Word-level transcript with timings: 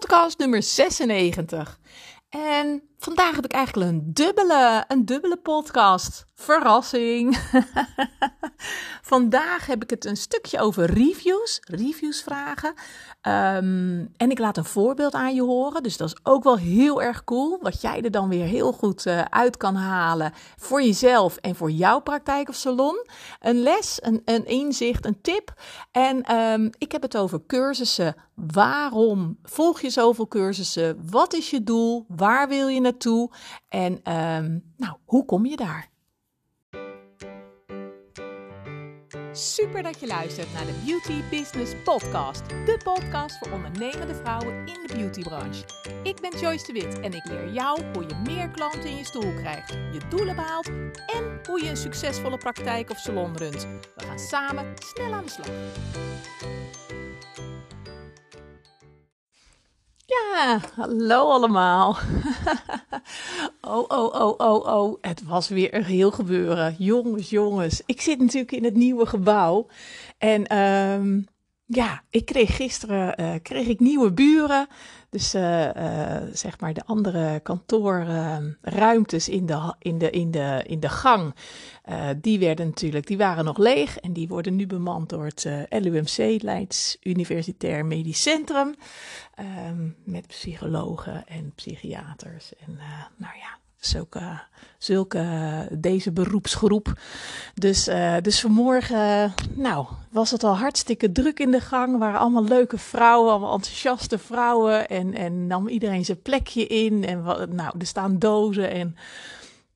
podcast 0.00 0.38
nummer 0.38 0.62
96. 0.62 1.78
En 2.28 2.82
vandaag 3.06 3.34
heb 3.34 3.44
ik 3.44 3.52
eigenlijk 3.52 3.90
een 3.90 4.10
dubbele, 4.12 4.84
een 4.88 5.04
dubbele 5.04 5.36
podcast. 5.36 6.24
Verrassing. 6.34 7.38
vandaag 9.02 9.66
heb 9.66 9.82
ik 9.82 9.90
het 9.90 10.04
een 10.04 10.16
stukje 10.16 10.60
over 10.60 10.84
reviews, 10.84 11.60
reviews 11.60 12.22
vragen. 12.22 12.74
Um, 13.22 14.12
en 14.16 14.30
ik 14.30 14.38
laat 14.38 14.56
een 14.56 14.64
voorbeeld 14.64 15.14
aan 15.14 15.34
je 15.34 15.42
horen. 15.42 15.82
Dus 15.82 15.96
dat 15.96 16.08
is 16.08 16.16
ook 16.22 16.44
wel 16.44 16.56
heel 16.56 17.02
erg 17.02 17.24
cool. 17.24 17.58
Wat 17.60 17.80
jij 17.80 18.02
er 18.02 18.10
dan 18.10 18.28
weer 18.28 18.46
heel 18.46 18.72
goed 18.72 19.06
uh, 19.06 19.20
uit 19.20 19.56
kan 19.56 19.74
halen 19.74 20.32
voor 20.56 20.82
jezelf 20.82 21.36
en 21.36 21.54
voor 21.54 21.70
jouw 21.70 22.00
praktijk 22.00 22.48
of 22.48 22.54
salon. 22.54 23.06
Een 23.40 23.62
les, 23.62 23.98
een, 24.02 24.22
een 24.24 24.46
inzicht, 24.46 25.06
een 25.06 25.20
tip. 25.20 25.54
En 25.90 26.36
um, 26.36 26.70
ik 26.78 26.92
heb 26.92 27.02
het 27.02 27.16
over 27.16 27.40
cursussen. 27.46 28.14
Waarom 28.34 29.38
volg 29.42 29.80
je 29.80 29.90
zoveel 29.90 30.28
cursussen? 30.28 31.08
Wat 31.10 31.34
is 31.34 31.50
je 31.50 31.62
doel? 31.62 32.04
Waar 32.08 32.48
wil 32.48 32.68
je 32.68 32.80
naartoe? 32.80 32.95
En 33.68 33.92
um, 33.92 34.72
nou, 34.76 34.96
hoe 35.04 35.24
kom 35.24 35.46
je 35.46 35.56
daar? 35.56 35.90
Super 39.32 39.82
dat 39.82 40.00
je 40.00 40.06
luistert 40.06 40.52
naar 40.52 40.66
de 40.66 40.82
Beauty 40.84 41.22
Business 41.30 41.72
Podcast. 41.84 42.48
De 42.48 42.80
podcast 42.84 43.38
voor 43.38 43.52
ondernemende 43.52 44.14
vrouwen 44.14 44.66
in 44.66 44.86
de 44.86 44.94
beautybranche. 44.94 45.64
Ik 46.02 46.20
ben 46.20 46.38
Joyce 46.40 46.66
de 46.66 46.72
Wit 46.72 47.00
en 47.00 47.12
ik 47.12 47.24
leer 47.24 47.52
jou 47.52 47.84
hoe 47.92 48.02
je 48.08 48.14
meer 48.24 48.50
klanten 48.50 48.84
in 48.84 48.96
je 48.96 49.04
stoel 49.04 49.34
krijgt, 49.34 49.70
je 49.70 50.00
doelen 50.08 50.36
behaalt 50.36 50.66
en 51.06 51.40
hoe 51.48 51.62
je 51.62 51.70
een 51.70 51.76
succesvolle 51.76 52.38
praktijk 52.38 52.90
of 52.90 52.98
salon 52.98 53.36
runt. 53.36 53.66
We 53.96 54.04
gaan 54.04 54.18
samen 54.18 54.74
snel 54.76 55.12
aan 55.12 55.24
de 55.24 55.30
slag. 55.30 55.48
Ja, 60.06 60.60
hallo 60.74 61.30
allemaal. 61.30 61.96
oh, 63.60 63.84
oh, 63.88 64.14
oh, 64.14 64.34
oh, 64.38 64.66
oh. 64.66 64.98
Het 65.00 65.22
was 65.22 65.48
weer 65.48 65.74
een 65.74 65.84
heel 65.84 66.10
gebeuren. 66.10 66.74
Jongens, 66.78 67.30
jongens. 67.30 67.82
Ik 67.86 68.00
zit 68.00 68.18
natuurlijk 68.18 68.52
in 68.52 68.64
het 68.64 68.74
nieuwe 68.74 69.06
gebouw. 69.06 69.66
En 70.18 70.58
um, 70.58 71.26
ja, 71.66 72.02
ik 72.10 72.24
kreeg 72.24 72.56
gisteren 72.56 73.20
uh, 73.20 73.34
kreeg 73.42 73.66
ik 73.66 73.80
nieuwe 73.80 74.12
buren. 74.12 74.66
Dus 75.10 75.34
uh, 75.34 75.74
uh, 75.74 76.16
zeg 76.32 76.60
maar 76.60 76.74
de 76.74 76.84
andere 76.84 77.40
kantoorruimtes 77.40 79.28
in 79.28 79.46
de, 79.46 79.74
in, 79.78 79.98
de, 79.98 80.10
in, 80.10 80.30
de, 80.30 80.62
in 80.66 80.80
de 80.80 80.88
gang. 80.88 81.34
die 82.20 82.38
werden 82.38 82.66
natuurlijk, 82.66 83.06
die 83.06 83.16
waren 83.16 83.44
nog 83.44 83.58
leeg. 83.58 83.98
En 83.98 84.12
die 84.12 84.28
worden 84.28 84.56
nu 84.56 84.66
bemand 84.66 85.08
door 85.08 85.24
het 85.24 85.48
LUMC, 85.68 86.42
Leids 86.42 86.96
Universitair 87.02 87.86
Medisch 87.86 88.22
Centrum. 88.22 88.74
Um, 89.68 89.96
met 90.04 90.26
psychologen 90.26 91.26
en 91.26 91.52
psychiaters. 91.54 92.52
En 92.56 92.78
nou 93.16 93.36
ja, 93.36 93.58
zulke, 93.86 94.40
zulke, 94.78 95.24
deze 95.72 96.12
beroepsgroep. 96.12 97.00
Dus, 97.54 97.88
uh, 97.88 98.16
dus 98.22 98.40
vanmorgen, 98.40 99.34
nou, 99.54 99.86
was 100.10 100.30
het 100.30 100.44
al 100.44 100.56
hartstikke 100.56 101.12
druk 101.12 101.38
in 101.38 101.50
de 101.50 101.60
gang. 101.60 101.98
waren 101.98 102.20
allemaal 102.20 102.44
leuke 102.44 102.78
vrouwen, 102.78 103.30
allemaal 103.30 103.54
enthousiaste 103.54 104.18
vrouwen. 104.18 104.88
En, 104.88 105.14
en 105.14 105.46
nam 105.46 105.68
iedereen 105.68 106.04
zijn 106.04 106.22
plekje 106.22 106.66
in. 106.66 107.04
En 107.04 107.22
nou, 107.50 107.74
er 107.78 107.86
staan 107.86 108.18
dozen 108.18 108.70
en 108.70 108.96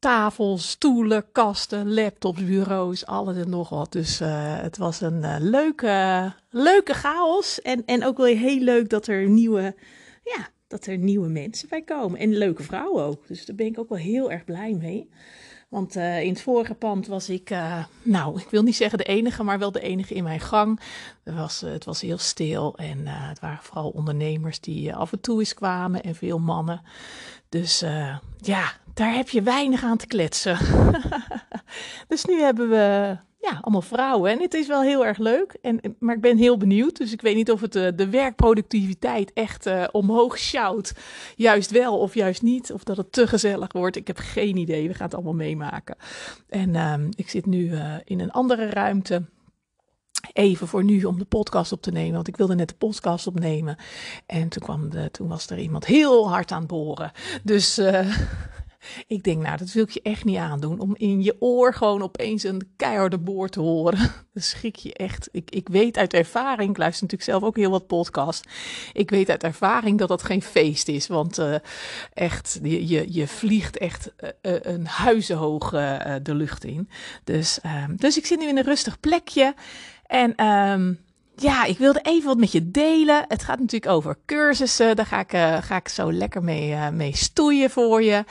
tafels, 0.01 0.71
stoelen, 0.71 1.25
kasten, 1.33 1.95
laptops, 1.95 2.45
bureaus, 2.45 3.07
alles 3.07 3.37
en 3.37 3.51
nog 3.51 3.69
wat. 3.69 3.93
Dus 3.93 4.21
uh, 4.21 4.29
het 4.61 4.77
was 4.77 5.01
een 5.01 5.23
uh, 5.23 5.37
leuke, 5.39 6.33
leuke 6.51 6.95
chaos. 6.95 7.61
En, 7.61 7.83
en 7.87 8.05
ook 8.05 8.17
wel 8.17 8.27
heel 8.27 8.61
leuk 8.61 8.89
dat 8.89 9.07
er 9.07 9.29
nieuwe, 9.29 9.75
ja, 10.25 10.49
dat 10.71 10.87
er 10.87 10.99
nieuwe 10.99 11.29
mensen 11.29 11.69
bij 11.69 11.83
komen. 11.83 12.19
En 12.19 12.37
leuke 12.37 12.63
vrouwen 12.63 13.05
ook. 13.05 13.27
Dus 13.27 13.47
daar 13.47 13.57
ben 13.57 13.67
ik 13.67 13.79
ook 13.79 13.89
wel 13.89 13.99
heel 13.99 14.31
erg 14.31 14.45
blij 14.45 14.77
mee. 14.81 15.09
Want 15.69 15.97
uh, 15.97 16.23
in 16.23 16.29
het 16.29 16.43
vorige 16.43 16.75
pand 16.75 17.07
was 17.07 17.29
ik, 17.29 17.51
uh, 17.51 17.85
nou, 18.03 18.41
ik 18.41 18.51
wil 18.51 18.63
niet 18.63 18.77
zeggen 18.77 18.99
de 18.99 19.05
enige, 19.05 19.43
maar 19.43 19.59
wel 19.59 19.73
de 19.73 19.81
enige 19.81 20.15
in 20.15 20.23
mijn 20.23 20.41
gang. 20.41 20.81
Er 21.23 21.35
was, 21.35 21.63
uh, 21.63 21.71
het 21.71 21.85
was 21.85 22.01
heel 22.01 22.19
stil 22.19 22.77
en 22.77 23.07
het 23.07 23.41
waren 23.41 23.63
vooral 23.63 23.91
ondernemers 23.91 24.61
die 24.61 24.95
af 24.95 25.13
en 25.13 25.21
toe 25.21 25.39
eens 25.39 25.55
kwamen 25.55 26.03
en 26.03 26.15
veel 26.15 26.39
mannen. 26.39 26.83
Dus 27.49 27.85
ja, 28.37 28.73
daar 28.95 29.15
heb 29.15 29.29
je 29.29 29.43
weinig 29.43 29.83
aan 29.83 29.97
te 29.97 30.07
kletsen. 30.07 30.59
dus 32.09 32.25
nu 32.25 32.41
hebben 32.41 32.69
we 32.69 33.17
ja, 33.41 33.59
allemaal 33.61 33.83
vrouwen. 33.83 34.31
En 34.31 34.41
het 34.41 34.55
is 34.55 34.67
wel 34.67 34.83
heel 34.83 35.07
erg 35.07 35.19
leuk. 35.19 35.59
En, 35.63 35.81
maar 35.99 36.15
ik 36.15 36.21
ben 36.21 36.37
heel 36.37 36.57
benieuwd. 36.57 36.97
Dus 36.97 37.13
ik 37.13 37.21
weet 37.21 37.35
niet 37.35 37.51
of 37.51 37.61
het 37.61 37.73
de, 37.73 37.95
de 37.95 38.09
werkproductiviteit 38.09 39.33
echt 39.33 39.67
uh, 39.67 39.85
omhoog 39.91 40.39
sjouwt. 40.39 40.93
Juist 41.37 41.71
wel 41.71 41.99
of 41.99 42.15
juist 42.15 42.43
niet. 42.43 42.73
Of 42.73 42.85
dat 42.85 42.97
het 42.97 43.13
te 43.13 43.27
gezellig 43.27 43.73
wordt. 43.73 43.97
Ik 43.97 44.07
heb 44.07 44.19
geen 44.19 44.57
idee. 44.57 44.89
We 44.89 44.95
gaan 44.95 45.07
het 45.07 45.15
allemaal 45.15 45.35
meemaken. 45.35 45.97
En 46.49 46.77
um, 46.77 47.09
ik 47.17 47.31
zit 47.31 47.47
nu 47.47 47.71
uh, 47.71 47.95
in 48.05 48.21
een 48.21 48.31
andere 48.31 48.67
ruimte. 48.67 49.23
Even 50.33 50.69
voor 50.69 50.85
nu 50.85 51.05
om 51.05 51.19
de 51.19 51.25
podcast 51.25 51.73
op 51.73 51.83
te 51.83 51.91
nemen. 51.91 52.15
Want 52.15 52.29
ik 52.29 52.37
wilde 52.37 52.55
net 52.55 52.69
de 52.69 52.75
podcast 52.75 53.27
opnemen. 53.27 53.77
En 54.27 54.49
toen, 54.49 54.63
kwam 54.63 54.91
de, 54.91 55.11
toen 55.11 55.29
was 55.29 55.51
er 55.51 55.59
iemand 55.59 55.87
heel 55.87 56.29
hard 56.29 56.53
aan 56.53 56.59
het 56.59 56.69
boren. 56.69 57.13
Dus. 57.43 57.81
ik 59.07 59.23
denk, 59.23 59.43
nou, 59.43 59.57
dat 59.57 59.73
wil 59.73 59.83
ik 59.83 59.91
je 59.91 60.03
echt 60.03 60.25
niet 60.25 60.37
aandoen. 60.37 60.81
Om 60.81 60.95
in 60.97 61.23
je 61.23 61.37
oor 61.39 61.75
gewoon 61.75 62.03
opeens 62.03 62.43
een 62.43 62.73
keiharde 62.77 63.19
boor 63.19 63.49
te 63.49 63.61
horen. 63.61 63.99
Dan 64.33 64.43
schrik 64.43 64.77
je 64.77 64.95
echt. 64.95 65.29
Ik, 65.33 65.51
ik 65.51 65.69
weet 65.69 65.97
uit 65.97 66.15
ervaring, 66.15 66.71
ik 66.71 66.77
luister 66.77 67.03
natuurlijk 67.03 67.31
zelf 67.31 67.43
ook 67.43 67.57
heel 67.57 67.71
wat 67.71 67.87
podcast. 67.87 68.49
Ik 68.93 69.11
weet 69.11 69.31
uit 69.31 69.45
ervaring 69.45 69.99
dat 69.99 70.09
dat 70.09 70.23
geen 70.23 70.43
feest 70.43 70.89
is. 70.89 71.07
Want 71.07 71.39
uh, 71.39 71.55
echt, 72.13 72.59
je, 72.63 72.89
je, 72.89 73.13
je 73.13 73.27
vliegt 73.27 73.79
echt 73.79 74.13
uh, 74.21 74.31
een 74.43 74.87
huizenhoog 74.87 75.71
de 76.23 76.35
lucht 76.35 76.65
in. 76.65 76.89
Dus, 77.25 77.59
um, 77.87 77.97
dus 77.97 78.19
ik 78.19 78.27
zit 78.27 78.39
nu 78.39 78.49
in 78.49 78.59
een 78.59 78.65
rustig 78.65 79.01
plekje. 79.01 79.55
En 80.07 80.45
um, 80.47 80.99
ja, 81.37 81.65
ik 81.65 81.79
wilde 81.79 82.01
even 82.03 82.29
wat 82.29 82.39
met 82.39 82.53
je 82.53 82.71
delen. 82.71 83.25
Het 83.29 83.43
gaat 83.43 83.59
natuurlijk 83.59 83.93
over 83.93 84.19
cursussen. 84.27 84.97
Daar 84.97 85.07
ga 85.07 85.21
ik, 85.21 85.33
uh, 85.33 85.57
ga 85.63 85.77
ik 85.77 85.89
zo 85.89 86.13
lekker 86.13 86.43
mee, 86.43 86.71
uh, 86.71 86.89
mee 86.89 87.17
stoeien 87.17 87.71
voor 87.71 88.03
je. 88.03 88.25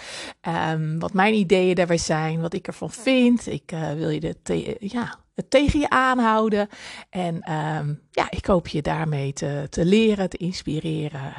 Um, 0.71 0.99
wat 0.99 1.13
mijn 1.13 1.33
ideeën 1.33 1.75
daarbij 1.75 1.97
zijn, 1.97 2.41
wat 2.41 2.53
ik 2.53 2.67
ervan 2.67 2.91
vind. 2.91 3.47
Ik 3.47 3.71
uh, 3.71 3.91
wil 3.91 4.09
je 4.09 4.19
de 4.19 4.77
ja, 4.79 5.15
het 5.35 5.49
tegen 5.49 5.79
je 5.79 5.89
aanhouden. 5.89 6.69
En 7.09 7.53
um, 7.53 8.01
ja, 8.11 8.27
ik 8.29 8.45
hoop 8.45 8.67
je 8.67 8.81
daarmee 8.81 9.33
te, 9.33 9.67
te 9.69 9.85
leren, 9.85 10.29
te 10.29 10.37
inspireren. 10.37 11.33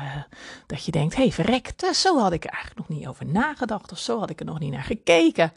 dat 0.66 0.84
je 0.84 0.91
denkt, 0.91 1.15
hé 1.15 1.22
hey, 1.22 1.32
verrek, 1.32 1.72
zo 1.92 2.19
had 2.19 2.32
ik 2.32 2.44
er 2.44 2.50
eigenlijk 2.50 2.88
nog 2.88 2.98
niet 2.98 3.09
over 3.09 3.27
nagedacht. 3.27 3.92
Of 3.92 3.98
zo 3.98 4.19
had 4.19 4.31
ik 4.31 4.41
er 4.41 4.47
nog 4.47 4.59
niet 4.59 4.72
naar 4.72 4.82
gekeken. 4.82 5.53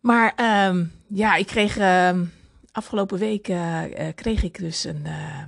Maar 0.00 0.34
um, 0.68 0.92
ja, 1.08 1.34
ik 1.34 1.46
kreeg 1.46 1.76
afgelopen 2.74 3.18
week 3.18 3.48
uh, 3.48 3.82
kreeg 4.14 4.42
ik 4.42 4.58
dus 4.58 4.84
een, 4.84 5.04
uh, 5.06 5.42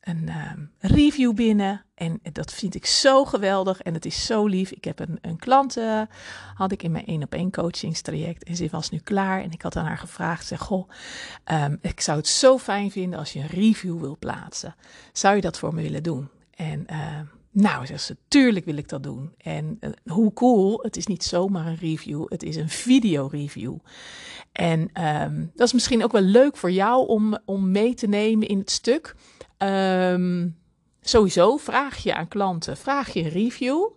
een 0.00 0.70
review 0.78 1.34
binnen. 1.34 1.84
En 1.94 2.20
dat 2.32 2.52
vind 2.52 2.74
ik 2.74 2.86
zo 2.86 3.24
geweldig 3.24 3.80
en 3.80 3.94
het 3.94 4.04
is 4.04 4.26
zo 4.26 4.46
lief. 4.46 4.70
Ik 4.70 4.84
heb 4.84 4.98
een, 4.98 5.18
een 5.20 5.36
klant, 5.36 5.76
had 6.54 6.72
ik 6.72 6.82
in 6.82 6.92
mijn 6.92 7.06
één 7.06 7.22
op 7.22 7.34
één 7.34 7.50
coachingstraject. 7.50 8.44
En 8.44 8.56
ze 8.56 8.68
was 8.70 8.90
nu 8.90 8.98
klaar. 8.98 9.42
En 9.42 9.50
ik 9.50 9.62
had 9.62 9.76
aan 9.76 9.84
haar 9.84 9.98
gevraagd, 9.98 10.46
zeg, 10.46 10.60
goh, 10.60 10.88
um, 11.52 11.78
ik 11.80 12.00
zou 12.00 12.18
het 12.18 12.28
zo 12.28 12.58
fijn 12.58 12.90
vinden 12.90 13.18
als 13.18 13.32
je 13.32 13.38
een 13.38 13.46
review 13.46 14.00
wil 14.00 14.16
plaatsen. 14.18 14.74
Zou 15.12 15.34
je 15.34 15.40
dat 15.40 15.58
voor 15.58 15.74
me 15.74 15.82
willen 15.82 16.02
doen? 16.02 16.28
En 16.54 16.86
nou, 17.52 17.86
zegt 17.86 18.02
ze, 18.02 18.16
tuurlijk 18.28 18.64
wil 18.64 18.76
ik 18.76 18.88
dat 18.88 19.02
doen. 19.02 19.32
En 19.36 19.78
uh, 19.80 19.90
hoe 20.06 20.32
cool, 20.32 20.78
het 20.82 20.96
is 20.96 21.06
niet 21.06 21.24
zomaar 21.24 21.66
een 21.66 21.76
review, 21.76 22.24
het 22.28 22.42
is 22.42 22.56
een 22.56 22.68
video 22.68 23.28
review. 23.32 23.74
En 24.52 25.04
um, 25.04 25.50
dat 25.54 25.66
is 25.66 25.72
misschien 25.72 26.04
ook 26.04 26.12
wel 26.12 26.22
leuk 26.22 26.56
voor 26.56 26.70
jou 26.70 27.06
om, 27.06 27.38
om 27.44 27.70
mee 27.70 27.94
te 27.94 28.06
nemen 28.06 28.48
in 28.48 28.58
het 28.58 28.70
stuk. 28.70 29.16
Um, 29.58 30.56
sowieso 31.00 31.56
vraag 31.56 31.96
je 31.96 32.14
aan 32.14 32.28
klanten, 32.28 32.76
vraag 32.76 33.12
je 33.12 33.20
een 33.20 33.28
review. 33.28 33.88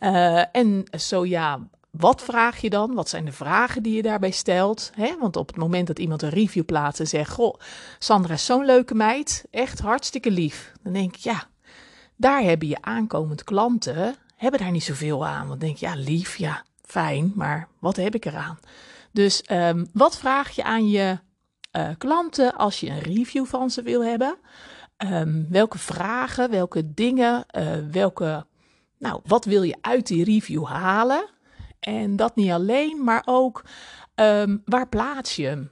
Uh, 0.00 0.56
en 0.56 0.84
zo 0.98 1.26
ja, 1.26 1.68
wat 1.90 2.22
vraag 2.22 2.60
je 2.60 2.70
dan? 2.70 2.94
Wat 2.94 3.08
zijn 3.08 3.24
de 3.24 3.32
vragen 3.32 3.82
die 3.82 3.94
je 3.94 4.02
daarbij 4.02 4.30
stelt? 4.30 4.92
Want 5.20 5.36
op 5.36 5.46
het 5.46 5.56
moment 5.56 5.86
dat 5.86 5.98
iemand 5.98 6.22
een 6.22 6.28
review 6.28 6.64
plaatst 6.64 7.00
en 7.00 7.06
zegt: 7.06 7.30
Goh, 7.30 7.54
Sandra 7.98 8.34
is 8.34 8.44
zo'n 8.44 8.64
leuke 8.64 8.94
meid, 8.94 9.44
echt 9.50 9.80
hartstikke 9.80 10.30
lief. 10.30 10.72
Dan 10.82 10.92
denk 10.92 11.16
ik: 11.16 11.22
ja, 11.22 11.48
daar 12.24 12.42
hebben 12.42 12.68
je 12.68 12.82
aankomend 12.82 13.44
klanten, 13.44 14.14
hebben 14.36 14.60
daar 14.60 14.70
niet 14.70 14.84
zoveel 14.84 15.26
aan. 15.26 15.48
Want 15.48 15.60
denk 15.60 15.76
je, 15.76 15.86
ja, 15.86 15.94
lief, 15.94 16.36
ja, 16.36 16.64
fijn, 16.82 17.32
maar 17.34 17.68
wat 17.78 17.96
heb 17.96 18.14
ik 18.14 18.24
eraan? 18.24 18.58
Dus 19.12 19.42
um, 19.50 19.88
wat 19.92 20.18
vraag 20.18 20.50
je 20.50 20.64
aan 20.64 20.88
je 20.88 21.18
uh, 21.72 21.88
klanten 21.98 22.54
als 22.54 22.80
je 22.80 22.90
een 22.90 23.00
review 23.00 23.46
van 23.46 23.70
ze 23.70 23.82
wil 23.82 24.04
hebben? 24.04 24.36
Um, 24.98 25.46
welke 25.50 25.78
vragen, 25.78 26.50
welke 26.50 26.94
dingen, 26.94 27.46
uh, 27.58 27.76
welke, 27.90 28.46
nou, 28.98 29.20
wat 29.24 29.44
wil 29.44 29.62
je 29.62 29.76
uit 29.80 30.06
die 30.06 30.24
review 30.24 30.64
halen? 30.64 31.28
En 31.80 32.16
dat 32.16 32.36
niet 32.36 32.50
alleen, 32.50 33.04
maar 33.04 33.22
ook 33.24 33.64
um, 34.14 34.62
waar 34.64 34.88
plaats 34.88 35.36
je 35.36 35.46
hem? 35.46 35.70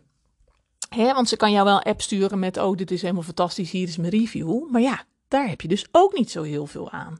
Want 1.14 1.28
ze 1.28 1.36
kan 1.36 1.52
jou 1.52 1.64
wel 1.64 1.76
een 1.76 1.92
app 1.92 2.00
sturen 2.00 2.38
met, 2.38 2.56
oh, 2.56 2.76
dit 2.76 2.90
is 2.90 3.02
helemaal 3.02 3.22
fantastisch, 3.22 3.70
hier 3.70 3.88
is 3.88 3.96
mijn 3.96 4.12
review. 4.12 4.70
Maar 4.70 4.80
ja, 4.80 5.04
Daar 5.32 5.48
heb 5.48 5.60
je 5.60 5.68
dus 5.68 5.86
ook 5.92 6.16
niet 6.16 6.30
zo 6.30 6.42
heel 6.42 6.66
veel 6.66 6.90
aan. 6.90 7.18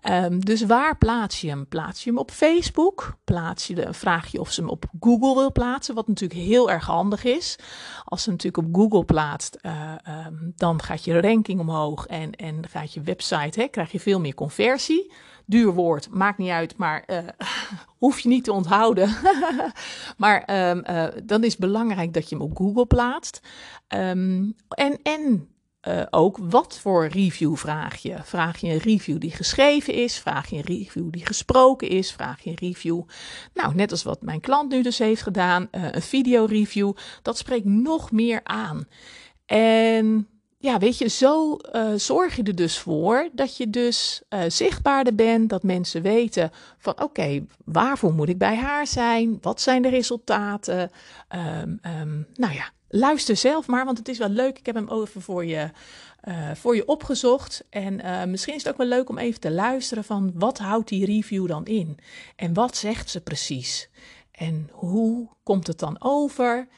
Ehm, 0.00 0.38
dus 0.38 0.62
waar 0.62 0.98
plaats 0.98 1.40
je 1.40 1.48
hem? 1.48 1.66
Plaats 1.68 2.04
je 2.04 2.10
hem 2.10 2.18
op 2.18 2.30
Facebook? 2.30 3.16
Plaats 3.24 3.66
je 3.66 3.74
de, 3.74 3.92
vraag 3.92 4.26
je 4.26 4.40
of 4.40 4.52
ze 4.52 4.60
hem 4.60 4.70
op 4.70 4.84
Google 5.00 5.34
wil 5.34 5.52
plaatsen, 5.52 5.94
wat 5.94 6.08
natuurlijk 6.08 6.40
heel 6.40 6.70
erg 6.70 6.86
handig 6.86 7.24
is. 7.24 7.58
Als 8.04 8.22
ze 8.22 8.30
natuurlijk 8.30 8.66
op 8.66 8.74
Google 8.74 9.04
plaatst, 9.04 9.58
uh, 9.62 9.92
um, 10.26 10.52
dan 10.56 10.82
gaat 10.82 11.04
je 11.04 11.20
ranking 11.20 11.60
omhoog 11.60 12.06
en, 12.06 12.32
en 12.32 12.68
gaat 12.68 12.92
je 12.92 13.00
website, 13.00 13.60
hè, 13.60 13.68
krijg 13.68 13.92
je 13.92 14.00
veel 14.00 14.20
meer 14.20 14.34
conversie. 14.34 15.12
Duur 15.46 15.72
woord, 15.72 16.08
maakt 16.10 16.38
niet 16.38 16.50
uit, 16.50 16.76
maar 16.76 17.04
uh, 17.06 17.18
hoef 18.02 18.18
je 18.20 18.28
niet 18.28 18.44
te 18.44 18.52
onthouden. 18.52 19.16
maar 20.16 20.70
um, 20.70 20.82
uh, 20.90 21.04
dan 21.24 21.44
is 21.44 21.50
het 21.50 21.60
belangrijk 21.60 22.12
dat 22.12 22.28
je 22.28 22.36
hem 22.36 22.44
op 22.44 22.56
Google 22.56 22.86
plaatst. 22.86 23.40
En, 23.88 24.56
en 25.02 25.48
uh, 25.88 26.02
ook 26.10 26.38
wat 26.40 26.78
voor 26.78 27.06
review 27.06 27.56
vraag 27.56 27.96
je. 27.96 28.16
Vraag 28.22 28.58
je 28.58 28.68
een 28.68 28.78
review 28.78 29.20
die 29.20 29.30
geschreven 29.30 29.94
is? 29.94 30.18
Vraag 30.18 30.50
je 30.50 30.56
een 30.56 30.62
review 30.62 31.10
die 31.10 31.26
gesproken 31.26 31.88
is? 31.88 32.12
Vraag 32.12 32.40
je 32.40 32.50
een 32.50 32.56
review, 32.56 33.02
nou 33.54 33.74
net 33.74 33.90
als 33.90 34.02
wat 34.02 34.22
mijn 34.22 34.40
klant 34.40 34.70
nu 34.70 34.82
dus 34.82 34.98
heeft 34.98 35.22
gedaan, 35.22 35.68
uh, 35.72 35.88
een 35.90 36.02
video 36.02 36.44
review. 36.44 36.92
Dat 37.22 37.38
spreekt 37.38 37.64
nog 37.64 38.12
meer 38.12 38.40
aan. 38.44 38.88
En 39.46 40.28
ja, 40.58 40.78
weet 40.78 40.98
je, 40.98 41.08
zo 41.08 41.58
uh, 41.72 41.92
zorg 41.96 42.36
je 42.36 42.42
er 42.42 42.54
dus 42.54 42.78
voor 42.78 43.28
dat 43.32 43.56
je 43.56 43.70
dus 43.70 44.22
uh, 44.30 44.40
zichtbaarder 44.48 45.14
bent, 45.14 45.50
dat 45.50 45.62
mensen 45.62 46.02
weten 46.02 46.50
van 46.78 47.02
oké, 47.02 47.46
waarvoor 47.64 48.12
moet 48.12 48.28
ik 48.28 48.38
bij 48.38 48.56
haar 48.56 48.86
zijn? 48.86 49.38
Wat 49.40 49.60
zijn 49.60 49.82
de 49.82 49.88
resultaten? 49.88 50.90
Um, 51.34 51.78
um, 52.00 52.26
nou 52.34 52.54
ja, 52.54 52.70
luister 52.88 53.36
zelf 53.36 53.66
maar, 53.66 53.84
want 53.84 53.98
het 53.98 54.08
is 54.08 54.18
wel 54.18 54.28
leuk. 54.28 54.58
Ik 54.58 54.66
heb 54.66 54.74
hem 54.74 54.90
even 54.90 55.22
voor 55.22 55.44
je, 55.44 55.70
uh, 56.24 56.54
voor 56.54 56.76
je 56.76 56.86
opgezocht. 56.86 57.64
En 57.70 58.06
uh, 58.06 58.24
misschien 58.24 58.54
is 58.54 58.62
het 58.62 58.72
ook 58.72 58.78
wel 58.78 58.86
leuk 58.86 59.08
om 59.08 59.18
even 59.18 59.40
te 59.40 59.50
luisteren 59.50 60.04
van 60.04 60.32
wat 60.34 60.58
houdt 60.58 60.88
die 60.88 61.06
review 61.06 61.48
dan 61.48 61.64
in? 61.64 61.98
En 62.36 62.54
wat 62.54 62.76
zegt 62.76 63.10
ze 63.10 63.20
precies? 63.20 63.90
En 64.30 64.68
hoe 64.72 65.28
komt 65.42 65.66
het 65.66 65.78
dan 65.78 65.96
over? 65.98 66.68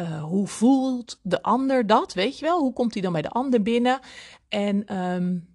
Uh, 0.00 0.24
hoe 0.24 0.46
voelt 0.46 1.20
de 1.22 1.42
ander 1.42 1.86
dat? 1.86 2.14
Weet 2.14 2.38
je 2.38 2.44
wel? 2.44 2.58
Hoe 2.60 2.72
komt 2.72 2.92
hij 2.92 3.02
dan 3.02 3.12
bij 3.12 3.22
de 3.22 3.30
ander 3.30 3.62
binnen? 3.62 4.00
En, 4.48 4.98
um, 4.98 5.48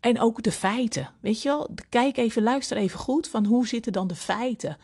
en 0.00 0.20
ook 0.20 0.42
de 0.42 0.52
feiten. 0.52 1.10
Weet 1.20 1.42
je 1.42 1.48
wel? 1.48 1.68
Kijk 1.88 2.16
even, 2.16 2.42
luister 2.42 2.76
even 2.76 2.98
goed 2.98 3.28
van 3.28 3.44
hoe 3.44 3.66
zitten 3.66 3.92
dan 3.92 4.06
de 4.06 4.14
feiten? 4.14 4.76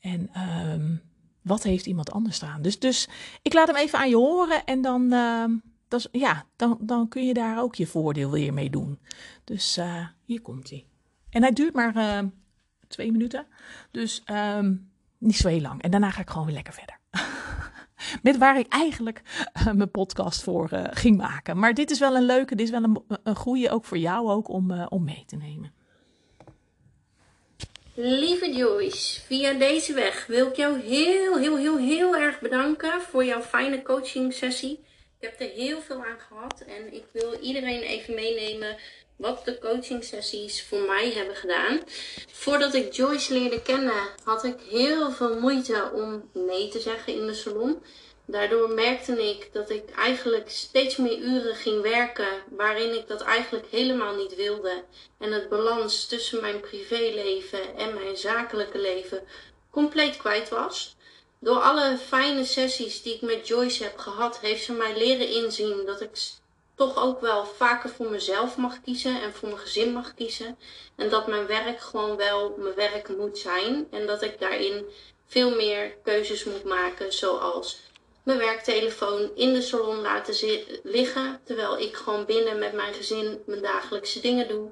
En 0.00 0.30
um, 0.70 1.02
wat 1.42 1.62
heeft 1.62 1.86
iemand 1.86 2.10
anders 2.10 2.36
staan? 2.36 2.62
Dus, 2.62 2.78
dus 2.78 3.08
ik 3.42 3.52
laat 3.52 3.66
hem 3.66 3.76
even 3.76 3.98
aan 3.98 4.08
je 4.08 4.16
horen 4.16 4.64
en 4.64 4.82
dan, 4.82 5.08
dat, 5.92 6.08
ja, 6.12 6.46
dan, 6.56 6.78
dan 6.80 7.08
kun 7.08 7.26
je 7.26 7.34
daar 7.34 7.60
ook 7.60 7.74
je 7.74 7.86
voordeel 7.86 8.30
weer 8.30 8.52
mee 8.52 8.70
doen. 8.70 8.98
Dus 9.44 9.78
uh, 9.78 10.06
hier 10.24 10.40
komt 10.40 10.70
hij. 10.70 10.86
En 11.30 11.42
hij 11.42 11.52
duurt 11.52 11.74
maar 11.74 11.96
uh, 11.96 12.18
twee 12.88 13.12
minuten, 13.12 13.46
dus 13.90 14.22
um, 14.56 14.90
niet 15.18 15.36
zo 15.36 15.48
heel 15.48 15.60
lang. 15.60 15.82
En 15.82 15.90
daarna 15.90 16.10
ga 16.10 16.20
ik 16.20 16.30
gewoon 16.30 16.46
weer 16.46 16.54
lekker 16.54 16.74
verder. 16.74 16.98
Met 18.22 18.38
waar 18.38 18.58
ik 18.58 18.68
eigenlijk 18.68 19.22
uh, 19.54 19.72
mijn 19.72 19.90
podcast 19.90 20.42
voor 20.42 20.72
uh, 20.72 20.84
ging 20.90 21.16
maken. 21.16 21.58
Maar 21.58 21.74
dit 21.74 21.90
is 21.90 21.98
wel 21.98 22.16
een 22.16 22.26
leuke, 22.26 22.54
dit 22.54 22.66
is 22.66 22.72
wel 22.72 22.82
een, 22.82 23.02
een 23.22 23.36
goede 23.36 23.70
ook 23.70 23.84
voor 23.84 23.98
jou 23.98 24.28
ook 24.28 24.48
om, 24.48 24.70
om 24.70 25.04
mee 25.04 25.24
te 25.26 25.36
nemen. 25.36 25.72
Lieve 27.94 28.52
Joyce, 28.52 29.20
via 29.20 29.52
deze 29.52 29.92
weg 29.92 30.26
wil 30.26 30.46
ik 30.46 30.56
jou 30.56 30.80
heel, 30.80 31.38
heel, 31.38 31.56
heel, 31.56 31.78
heel 31.78 32.16
erg 32.16 32.40
bedanken 32.40 33.00
voor 33.00 33.24
jouw 33.24 33.42
fijne 33.42 33.82
coaching 33.82 34.32
sessie. 34.32 34.80
Ik 35.18 35.30
heb 35.30 35.40
er 35.40 35.54
heel 35.54 35.80
veel 35.80 36.04
aan 36.04 36.18
gehad 36.28 36.64
en 36.66 36.94
ik 36.94 37.04
wil 37.12 37.38
iedereen 37.40 37.80
even 37.82 38.14
meenemen 38.14 38.76
wat 39.16 39.44
de 39.44 39.58
coaching 39.58 40.04
sessies 40.04 40.62
voor 40.62 40.78
mij 40.78 41.12
hebben 41.12 41.36
gedaan. 41.36 41.80
Voordat 42.30 42.74
ik 42.74 42.92
Joyce 42.92 43.32
leerde 43.32 43.62
kennen, 43.62 44.08
had 44.24 44.44
ik 44.44 44.56
heel 44.70 45.10
veel 45.10 45.40
moeite 45.40 45.90
om 45.94 46.28
nee 46.32 46.68
te 46.68 46.80
zeggen 46.80 47.14
in 47.14 47.26
de 47.26 47.34
salon. 47.34 47.82
Daardoor 48.26 48.68
merkte 48.68 49.28
ik 49.28 49.52
dat 49.52 49.70
ik 49.70 49.90
eigenlijk 49.90 50.50
steeds 50.50 50.96
meer 50.96 51.18
uren 51.18 51.54
ging 51.54 51.82
werken 51.82 52.42
waarin 52.48 52.94
ik 52.94 53.08
dat 53.08 53.20
eigenlijk 53.20 53.66
helemaal 53.70 54.14
niet 54.14 54.34
wilde. 54.34 54.84
En 55.18 55.32
het 55.32 55.48
balans 55.48 56.06
tussen 56.06 56.40
mijn 56.40 56.60
privéleven 56.60 57.76
en 57.76 57.94
mijn 57.94 58.16
zakelijke 58.16 58.78
leven 58.78 59.26
compleet 59.70 60.16
kwijt 60.16 60.48
was. 60.48 60.96
Door 61.38 61.60
alle 61.60 61.98
fijne 61.98 62.44
sessies 62.44 63.02
die 63.02 63.14
ik 63.14 63.20
met 63.20 63.48
Joyce 63.48 63.82
heb 63.82 63.98
gehad, 63.98 64.40
heeft 64.40 64.64
ze 64.64 64.72
mij 64.72 64.96
leren 64.96 65.28
inzien 65.28 65.86
dat 65.86 66.00
ik 66.00 66.10
toch 66.74 66.96
ook 67.02 67.20
wel 67.20 67.46
vaker 67.46 67.90
voor 67.90 68.10
mezelf 68.10 68.56
mag 68.56 68.80
kiezen 68.80 69.22
en 69.22 69.32
voor 69.32 69.48
mijn 69.48 69.60
gezin 69.60 69.92
mag 69.92 70.14
kiezen. 70.14 70.58
En 70.96 71.08
dat 71.08 71.26
mijn 71.26 71.46
werk 71.46 71.80
gewoon 71.80 72.16
wel 72.16 72.54
mijn 72.58 72.74
werk 72.74 73.08
moet 73.16 73.38
zijn. 73.38 73.86
En 73.90 74.06
dat 74.06 74.22
ik 74.22 74.38
daarin 74.38 74.84
veel 75.26 75.54
meer 75.56 75.96
keuzes 76.02 76.44
moet 76.44 76.64
maken, 76.64 77.12
zoals 77.12 77.80
mijn 78.22 78.38
werktelefoon 78.38 79.30
in 79.34 79.52
de 79.52 79.62
salon 79.62 80.00
laten 80.00 80.60
liggen. 80.82 81.40
Terwijl 81.44 81.78
ik 81.78 81.96
gewoon 81.96 82.24
binnen 82.24 82.58
met 82.58 82.72
mijn 82.72 82.94
gezin 82.94 83.42
mijn 83.46 83.62
dagelijkse 83.62 84.20
dingen 84.20 84.48
doe. 84.48 84.70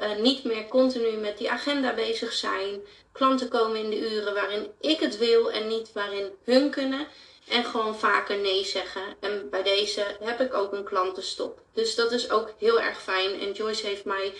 Uh, 0.00 0.16
niet 0.16 0.44
meer 0.44 0.68
continu 0.68 1.16
met 1.16 1.38
die 1.38 1.50
agenda 1.50 1.94
bezig 1.94 2.32
zijn. 2.32 2.80
Klanten 3.12 3.48
komen 3.48 3.76
in 3.76 3.90
de 3.90 4.10
uren 4.10 4.34
waarin 4.34 4.70
ik 4.80 5.00
het 5.00 5.18
wil 5.18 5.50
en 5.50 5.68
niet 5.68 5.92
waarin 5.92 6.30
hun 6.44 6.70
kunnen. 6.70 7.06
En 7.48 7.64
gewoon 7.64 7.98
vaker 7.98 8.38
nee 8.38 8.64
zeggen. 8.64 9.02
En 9.20 9.50
bij 9.50 9.62
deze 9.62 10.16
heb 10.20 10.40
ik 10.40 10.54
ook 10.54 10.72
een 10.72 10.84
klantenstop. 10.84 11.60
Dus 11.72 11.94
dat 11.94 12.12
is 12.12 12.30
ook 12.30 12.52
heel 12.58 12.80
erg 12.80 13.02
fijn. 13.02 13.40
En 13.40 13.52
Joyce 13.52 13.86
heeft 13.86 14.04
mij 14.04 14.32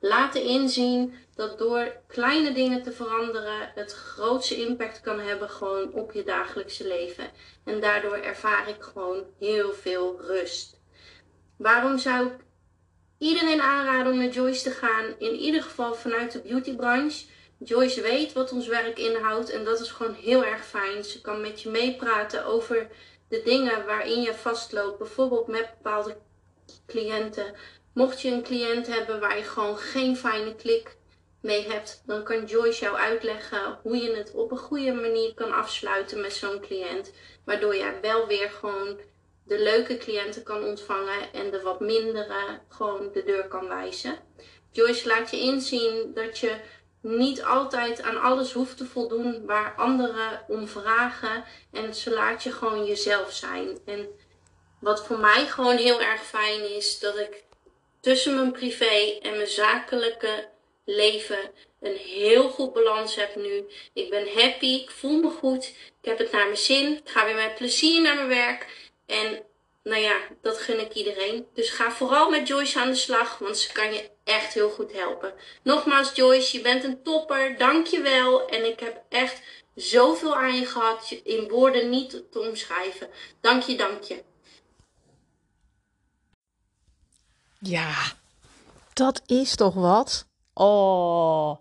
laten 0.00 0.42
inzien 0.42 1.14
dat 1.34 1.58
door 1.58 1.92
kleine 2.06 2.52
dingen 2.52 2.82
te 2.82 2.92
veranderen 2.92 3.72
het 3.74 3.92
grootste 3.92 4.56
impact 4.66 5.00
kan 5.00 5.20
hebben 5.20 5.50
gewoon 5.50 5.92
op 5.92 6.12
je 6.12 6.22
dagelijkse 6.22 6.86
leven. 6.86 7.30
En 7.64 7.80
daardoor 7.80 8.16
ervaar 8.16 8.68
ik 8.68 8.82
gewoon 8.82 9.24
heel 9.38 9.72
veel 9.72 10.20
rust. 10.20 10.80
Waarom 11.56 11.98
zou 11.98 12.26
ik 12.26 12.34
iedereen 13.18 13.60
aanraden 13.60 14.12
om 14.12 14.18
naar 14.18 14.28
Joyce 14.28 14.62
te 14.62 14.70
gaan? 14.70 15.04
In 15.18 15.34
ieder 15.34 15.62
geval 15.62 15.94
vanuit 15.94 16.32
de 16.32 16.40
beautybranche. 16.40 17.26
Joyce 17.58 18.00
weet 18.00 18.32
wat 18.32 18.52
ons 18.52 18.66
werk 18.66 18.98
inhoudt 18.98 19.50
en 19.50 19.64
dat 19.64 19.80
is 19.80 19.90
gewoon 19.90 20.14
heel 20.14 20.44
erg 20.44 20.64
fijn. 20.64 21.04
Ze 21.04 21.20
kan 21.20 21.40
met 21.40 21.62
je 21.62 21.70
meepraten 21.70 22.44
over 22.44 22.88
de 23.28 23.42
dingen 23.44 23.86
waarin 23.86 24.20
je 24.20 24.34
vastloopt, 24.34 24.98
bijvoorbeeld 24.98 25.46
met 25.46 25.70
bepaalde 25.82 26.16
cliënten. 26.86 27.54
Mocht 27.94 28.20
je 28.20 28.30
een 28.30 28.42
cliënt 28.42 28.86
hebben 28.86 29.20
waar 29.20 29.36
je 29.36 29.42
gewoon 29.42 29.78
geen 29.78 30.16
fijne 30.16 30.54
klik 30.54 30.96
mee 31.40 31.68
hebt, 31.68 32.02
dan 32.06 32.22
kan 32.22 32.44
Joyce 32.44 32.84
jou 32.84 32.96
uitleggen 32.96 33.78
hoe 33.82 33.96
je 33.96 34.16
het 34.16 34.34
op 34.34 34.50
een 34.50 34.58
goede 34.58 34.92
manier 34.92 35.34
kan 35.34 35.52
afsluiten 35.52 36.20
met 36.20 36.32
zo'n 36.32 36.60
cliënt. 36.60 37.12
Waardoor 37.44 37.74
je 37.74 37.98
wel 38.02 38.26
weer 38.26 38.50
gewoon 38.50 39.00
de 39.44 39.62
leuke 39.62 39.96
cliënten 39.96 40.42
kan 40.42 40.64
ontvangen 40.64 41.32
en 41.32 41.50
de 41.50 41.62
wat 41.62 41.80
mindere 41.80 42.60
gewoon 42.68 43.10
de 43.12 43.24
deur 43.24 43.48
kan 43.48 43.68
wijzen. 43.68 44.18
Joyce 44.70 45.08
laat 45.08 45.30
je 45.30 45.40
inzien 45.40 46.12
dat 46.14 46.38
je 46.38 46.56
niet 47.00 47.42
altijd 47.42 48.02
aan 48.02 48.20
alles 48.20 48.52
hoeft 48.52 48.76
te 48.76 48.84
voldoen 48.86 49.46
waar 49.46 49.74
anderen 49.76 50.44
om 50.48 50.68
vragen. 50.68 51.44
En 51.72 51.94
ze 51.94 52.10
laat 52.10 52.42
je 52.42 52.52
gewoon 52.52 52.84
jezelf 52.84 53.32
zijn. 53.32 53.78
En 53.84 54.08
wat 54.80 55.06
voor 55.06 55.18
mij 55.18 55.46
gewoon 55.46 55.76
heel 55.76 56.00
erg 56.00 56.24
fijn 56.26 56.76
is, 56.76 56.98
dat 56.98 57.18
ik 57.18 57.44
tussen 58.00 58.34
mijn 58.34 58.52
privé 58.52 59.18
en 59.22 59.36
mijn 59.36 59.46
zakelijke 59.46 60.48
leven 60.84 61.50
een 61.80 61.96
heel 61.96 62.48
goed 62.48 62.72
balans 62.72 63.14
heb 63.14 63.36
nu. 63.36 63.66
Ik 63.92 64.10
ben 64.10 64.28
happy, 64.34 64.66
ik 64.66 64.90
voel 64.90 65.20
me 65.20 65.30
goed, 65.30 65.64
ik 66.02 66.08
heb 66.08 66.18
het 66.18 66.32
naar 66.32 66.44
mijn 66.44 66.56
zin, 66.56 66.96
ik 66.96 67.08
ga 67.08 67.24
weer 67.24 67.34
met 67.34 67.54
plezier 67.54 68.02
naar 68.02 68.14
mijn 68.14 68.28
werk. 68.28 68.66
En 69.06 69.42
nou 69.82 70.02
ja, 70.02 70.16
dat 70.42 70.58
gun 70.58 70.80
ik 70.80 70.94
iedereen. 70.94 71.46
Dus 71.54 71.70
ga 71.70 71.90
vooral 71.90 72.30
met 72.30 72.48
Joyce 72.48 72.80
aan 72.80 72.90
de 72.90 72.96
slag, 72.96 73.38
want 73.38 73.58
ze 73.58 73.72
kan 73.72 73.92
je 73.92 74.10
echt 74.24 74.54
heel 74.54 74.70
goed 74.70 74.92
helpen. 74.92 75.34
Nogmaals 75.62 76.14
Joyce, 76.14 76.56
je 76.56 76.62
bent 76.62 76.84
een 76.84 77.02
topper, 77.02 77.56
dank 77.56 77.86
je 77.86 78.00
wel. 78.00 78.48
En 78.48 78.64
ik 78.64 78.80
heb 78.80 79.02
echt 79.08 79.40
zoveel 79.74 80.36
aan 80.36 80.54
je 80.54 80.66
gehad, 80.66 81.14
in 81.24 81.48
woorden 81.48 81.90
niet 81.90 82.22
te 82.30 82.40
omschrijven. 82.40 83.10
Dank 83.40 83.62
je, 83.62 83.76
dank 83.76 84.02
je. 84.02 84.22
Ja, 87.60 88.12
dat 88.92 89.22
is 89.26 89.56
toch 89.56 89.74
wat? 89.74 90.26
Oh, 90.52 91.56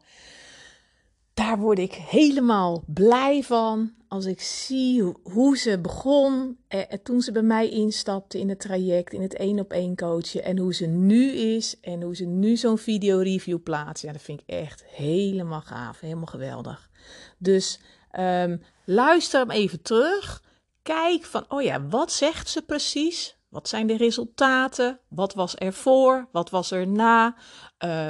daar 1.33 1.57
word 1.57 1.79
ik 1.79 1.93
helemaal 1.93 2.83
blij 2.85 3.43
van 3.43 3.91
als 4.07 4.25
ik 4.25 4.41
zie 4.41 5.03
hoe, 5.23 5.57
ze 5.57 5.79
begon 5.79 6.57
eh, 6.67 6.81
toen 7.03 7.21
ze 7.21 7.31
bij 7.31 7.41
mij 7.41 7.69
instapte 7.69 8.39
in 8.39 8.49
het 8.49 8.59
traject, 8.59 9.13
in 9.13 9.21
het 9.21 9.33
één 9.33 9.59
op 9.59 9.71
één 9.71 9.95
coachen 9.95 10.43
en 10.43 10.57
hoe 10.57 10.73
ze 10.73 10.85
nu 10.85 11.31
is 11.31 11.79
en 11.79 12.01
hoe 12.01 12.15
ze 12.15 12.25
nu 12.25 12.57
zo'n 12.57 12.77
video 12.77 13.19
review 13.19 13.63
plaatst. 13.63 14.03
Ja, 14.03 14.11
dat 14.11 14.21
vind 14.21 14.41
ik 14.41 14.47
echt 14.47 14.83
helemaal 14.85 15.61
gaaf, 15.61 15.99
helemaal 15.99 16.25
geweldig. 16.25 16.89
Dus 17.37 17.79
um, 18.19 18.61
luister 18.85 19.39
hem 19.39 19.51
even 19.51 19.81
terug. 19.81 20.43
Kijk 20.81 21.23
van, 21.23 21.45
oh 21.47 21.61
ja, 21.61 21.87
wat 21.87 22.11
zegt 22.11 22.49
ze 22.49 22.61
precies? 22.61 23.36
Wat 23.49 23.69
zijn 23.69 23.87
de 23.87 23.97
resultaten? 23.97 24.99
Wat 25.07 25.33
was 25.33 25.55
er 25.57 25.73
voor? 25.73 26.27
Wat 26.31 26.49
was 26.49 26.71
er 26.71 26.87
na? 26.87 27.35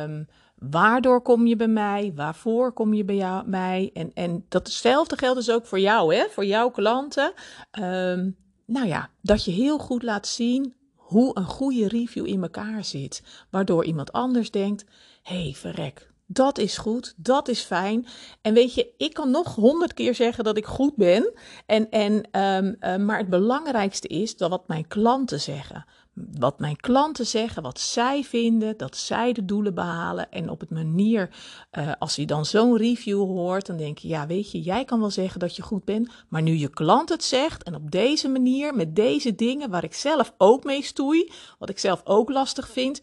Um, 0.03 0.27
waardoor 0.55 1.21
kom 1.21 1.47
je 1.47 1.55
bij 1.55 1.67
mij? 1.67 2.11
Waarvoor 2.15 2.71
kom 2.71 2.93
je 2.93 3.05
bij 3.05 3.43
mij? 3.45 3.89
En, 3.93 4.11
en 4.13 4.45
datzelfde 4.49 5.17
geldt 5.17 5.37
dus 5.37 5.51
ook 5.51 5.65
voor 5.65 5.79
jou, 5.79 6.15
hè? 6.15 6.25
voor 6.29 6.45
jouw 6.45 6.69
klanten. 6.69 7.33
Um, 7.79 8.37
nou 8.65 8.87
ja, 8.87 9.09
dat 9.21 9.45
je 9.45 9.51
heel 9.51 9.77
goed 9.77 10.03
laat 10.03 10.27
zien 10.27 10.75
hoe 10.95 11.37
een 11.37 11.45
goede 11.45 11.87
review 11.87 12.27
in 12.27 12.41
elkaar 12.41 12.83
zit. 12.83 13.23
Waardoor 13.49 13.85
iemand 13.85 14.11
anders 14.11 14.51
denkt: 14.51 14.85
hé, 15.23 15.41
hey, 15.41 15.53
verrek, 15.53 16.11
dat 16.27 16.57
is 16.57 16.77
goed, 16.77 17.13
dat 17.17 17.47
is 17.47 17.61
fijn. 17.61 18.07
En 18.41 18.53
weet 18.53 18.73
je, 18.73 18.93
ik 18.97 19.13
kan 19.13 19.31
nog 19.31 19.55
honderd 19.55 19.93
keer 19.93 20.15
zeggen 20.15 20.43
dat 20.43 20.57
ik 20.57 20.65
goed 20.65 20.95
ben. 20.95 21.33
En, 21.65 21.89
en, 21.89 22.13
um, 22.41 23.05
maar 23.05 23.17
het 23.17 23.29
belangrijkste 23.29 24.07
is 24.07 24.37
dat 24.37 24.49
wat 24.49 24.67
mijn 24.67 24.87
klanten 24.87 25.39
zeggen. 25.39 25.85
Wat 26.13 26.59
mijn 26.59 26.75
klanten 26.75 27.25
zeggen, 27.25 27.63
wat 27.63 27.79
zij 27.79 28.23
vinden, 28.23 28.77
dat 28.77 28.97
zij 28.97 29.33
de 29.33 29.45
doelen 29.45 29.73
behalen. 29.73 30.31
En 30.31 30.49
op 30.49 30.59
het 30.59 30.69
manier, 30.69 31.29
uh, 31.71 31.91
als 31.99 32.15
je 32.15 32.25
dan 32.25 32.45
zo'n 32.45 32.77
review 32.77 33.19
hoort, 33.19 33.65
dan 33.65 33.77
denk 33.77 33.97
je, 33.97 34.07
ja, 34.07 34.27
weet 34.27 34.51
je, 34.51 34.61
jij 34.61 34.85
kan 34.85 34.99
wel 34.99 35.11
zeggen 35.11 35.39
dat 35.39 35.55
je 35.55 35.61
goed 35.61 35.85
bent. 35.85 36.09
Maar 36.29 36.41
nu 36.41 36.53
je 36.53 36.69
klant 36.69 37.09
het 37.09 37.23
zegt 37.23 37.63
en 37.63 37.75
op 37.75 37.91
deze 37.91 38.27
manier, 38.27 38.75
met 38.75 38.95
deze 38.95 39.35
dingen 39.35 39.69
waar 39.69 39.83
ik 39.83 39.93
zelf 39.93 40.33
ook 40.37 40.63
mee 40.63 40.83
stoei, 40.83 41.31
wat 41.59 41.69
ik 41.69 41.79
zelf 41.79 42.01
ook 42.03 42.29
lastig 42.29 42.69
vind. 42.69 43.01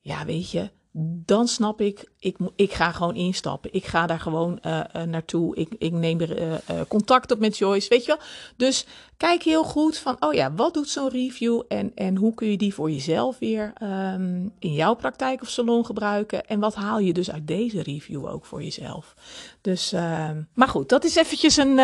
Ja, 0.00 0.24
weet 0.24 0.50
je, 0.50 0.70
dan 0.98 1.48
snap 1.48 1.80
ik, 1.80 2.10
ik, 2.18 2.36
ik 2.54 2.72
ga 2.72 2.92
gewoon 2.92 3.14
instappen. 3.14 3.72
Ik 3.72 3.84
ga 3.84 4.06
daar 4.06 4.20
gewoon 4.20 4.58
uh, 4.66 4.80
uh, 4.96 5.02
naartoe. 5.02 5.56
Ik, 5.56 5.68
ik 5.78 5.92
neem 5.92 6.20
er 6.20 6.40
uh, 6.40 6.80
contact 6.88 7.30
op 7.30 7.38
met 7.38 7.58
Joyce, 7.58 7.88
weet 7.88 8.04
je 8.04 8.06
wel. 8.06 8.26
Dus 8.56 8.86
kijk 9.16 9.42
heel 9.42 9.64
goed 9.64 9.98
van, 9.98 10.16
oh 10.20 10.34
ja, 10.34 10.52
wat 10.52 10.74
doet 10.74 10.88
zo'n 10.88 11.08
review 11.08 11.62
en, 11.68 11.92
en 11.94 12.16
hoe 12.16 12.34
kun 12.34 12.50
je 12.50 12.56
die 12.56 12.74
voor 12.74 12.90
jezelf 12.90 13.38
weer 13.38 13.72
um, 13.82 14.52
in 14.58 14.72
jouw 14.72 14.94
praktijk 14.94 15.42
of 15.42 15.48
salon 15.48 15.86
gebruiken? 15.86 16.46
En 16.46 16.60
wat 16.60 16.74
haal 16.74 16.98
je 16.98 17.12
dus 17.12 17.30
uit 17.30 17.46
deze 17.46 17.82
review 17.82 18.26
ook 18.26 18.44
voor 18.44 18.62
jezelf? 18.62 19.14
Dus, 19.60 19.92
ehm, 19.92 20.42
maar 20.54 20.68
goed, 20.68 20.88
dat 20.88 21.04
is 21.04 21.16
eventjes 21.16 21.56
een, 21.56 21.78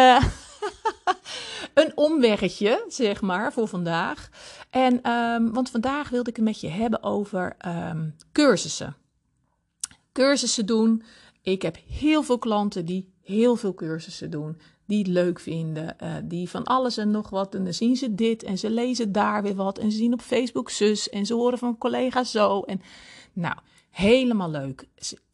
een 1.74 1.92
omweggetje, 1.94 2.84
zeg 2.88 3.20
maar, 3.20 3.52
voor 3.52 3.68
vandaag. 3.68 4.28
En, 4.70 5.10
um, 5.10 5.52
want 5.52 5.70
vandaag 5.70 6.08
wilde 6.08 6.30
ik 6.30 6.36
het 6.36 6.44
met 6.44 6.60
je 6.60 6.68
hebben 6.68 7.02
over 7.02 7.56
cursussen 8.32 8.96
cursussen 10.12 10.66
doen. 10.66 11.02
Ik 11.42 11.62
heb 11.62 11.78
heel 11.86 12.22
veel 12.22 12.38
klanten 12.38 12.84
die 12.84 13.12
heel 13.22 13.56
veel 13.56 13.74
cursussen 13.74 14.30
doen. 14.30 14.58
Die 14.86 14.98
het 14.98 15.06
leuk 15.06 15.40
vinden. 15.40 15.96
Uh, 16.02 16.14
die 16.24 16.48
van 16.48 16.64
alles 16.64 16.96
en 16.96 17.10
nog 17.10 17.30
wat. 17.30 17.54
En 17.54 17.64
dan 17.64 17.74
zien 17.74 17.96
ze 17.96 18.14
dit 18.14 18.42
en 18.42 18.58
ze 18.58 18.70
lezen 18.70 19.12
daar 19.12 19.42
weer 19.42 19.54
wat. 19.54 19.78
En 19.78 19.90
ze 19.92 19.96
zien 19.96 20.12
op 20.12 20.20
Facebook 20.20 20.70
zus. 20.70 21.10
En 21.10 21.26
ze 21.26 21.34
horen 21.34 21.58
van 21.58 21.78
collega's 21.78 22.30
zo. 22.30 22.60
En 22.60 22.80
nou, 23.32 23.56
helemaal 23.90 24.50
leuk 24.50 24.86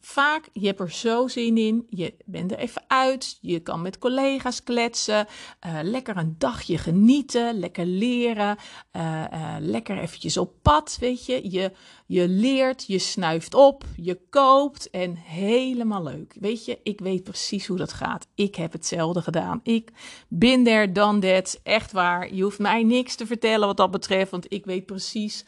vaak, 0.09 0.49
je 0.53 0.67
hebt 0.67 0.81
er 0.81 0.91
zo 0.91 1.29
zin 1.29 1.57
in, 1.57 1.87
je 1.91 2.15
bent 2.25 2.53
er 2.53 2.59
even 2.59 2.83
uit, 2.87 3.39
je 3.41 3.61
kan 3.61 3.83
met 3.83 3.99
collega's 3.99 4.63
kletsen, 4.63 5.27
uh, 5.67 5.79
lekker 5.83 6.17
een 6.17 6.35
dagje 6.39 6.79
genieten, 6.79 7.59
lekker 7.59 7.87
leren, 7.87 8.57
uh, 8.97 9.25
uh, 9.33 9.57
lekker 9.59 9.99
eventjes 9.99 10.37
op 10.37 10.53
pad, 10.63 10.97
weet 11.01 11.27
je. 11.27 11.51
je. 11.51 11.73
Je 12.07 12.29
leert, 12.29 12.85
je 12.87 12.99
snuift 12.99 13.55
op, 13.55 13.85
je 13.97 14.21
koopt 14.31 14.91
en 14.91 15.15
helemaal 15.17 16.03
leuk. 16.03 16.37
Weet 16.41 16.65
je, 16.65 16.79
ik 16.83 17.01
weet 17.01 17.25
precies 17.25 17.67
hoe 17.67 17.77
dat 17.77 17.93
gaat. 17.93 18.27
Ik 18.35 18.55
heb 18.55 18.73
hetzelfde 18.73 19.23
gedaan. 19.23 19.61
Ik 19.63 19.91
ben 20.29 20.65
there, 20.65 20.93
done 20.93 21.19
that, 21.19 21.61
echt 21.63 21.93
waar. 21.93 22.35
Je 22.35 22.43
hoeft 22.43 22.59
mij 22.59 22.83
niks 22.83 23.15
te 23.15 23.27
vertellen 23.27 23.67
wat 23.67 23.77
dat 23.77 23.91
betreft, 23.91 24.31
want 24.31 24.53
ik 24.53 24.65
weet 24.65 24.87
precies 24.87 25.45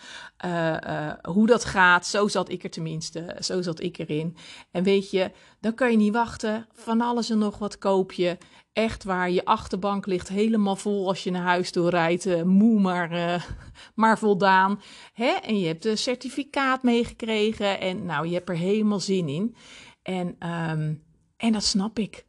hoe 1.22 1.46
dat 1.46 1.64
gaat. 1.64 2.06
Zo 2.06 2.28
zat 2.28 2.48
ik 2.48 2.64
er 2.64 2.70
tenminste, 2.70 3.36
zo 3.38 3.62
zat 3.62 3.80
ik 3.80 3.98
erin. 3.98 4.36
En 4.70 4.82
weet 4.82 5.10
je, 5.10 5.30
dan 5.60 5.74
kan 5.74 5.90
je 5.90 5.96
niet 5.96 6.12
wachten. 6.12 6.66
Van 6.72 7.00
alles 7.00 7.30
en 7.30 7.38
nog 7.38 7.58
wat 7.58 7.78
koop 7.78 8.12
je. 8.12 8.38
Echt 8.72 9.04
waar, 9.04 9.30
je 9.30 9.44
achterbank 9.44 10.06
ligt 10.06 10.28
helemaal 10.28 10.76
vol 10.76 11.08
als 11.08 11.24
je 11.24 11.30
naar 11.30 11.42
huis 11.42 11.70
toe 11.70 11.90
rijdt. 11.90 12.26
Uh, 12.26 12.42
moe, 12.42 12.80
maar, 12.80 13.12
uh, 13.12 13.42
maar 13.94 14.18
voldaan. 14.18 14.80
Hè? 15.12 15.30
En 15.30 15.58
je 15.58 15.66
hebt 15.66 15.84
een 15.84 15.98
certificaat 15.98 16.82
meegekregen. 16.82 17.80
En 17.80 18.04
nou, 18.04 18.26
je 18.26 18.34
hebt 18.34 18.48
er 18.48 18.56
helemaal 18.56 19.00
zin 19.00 19.28
in. 19.28 19.56
En, 20.02 20.26
um, 20.70 21.02
en 21.36 21.52
dat 21.52 21.64
snap 21.64 21.98
ik. 21.98 22.24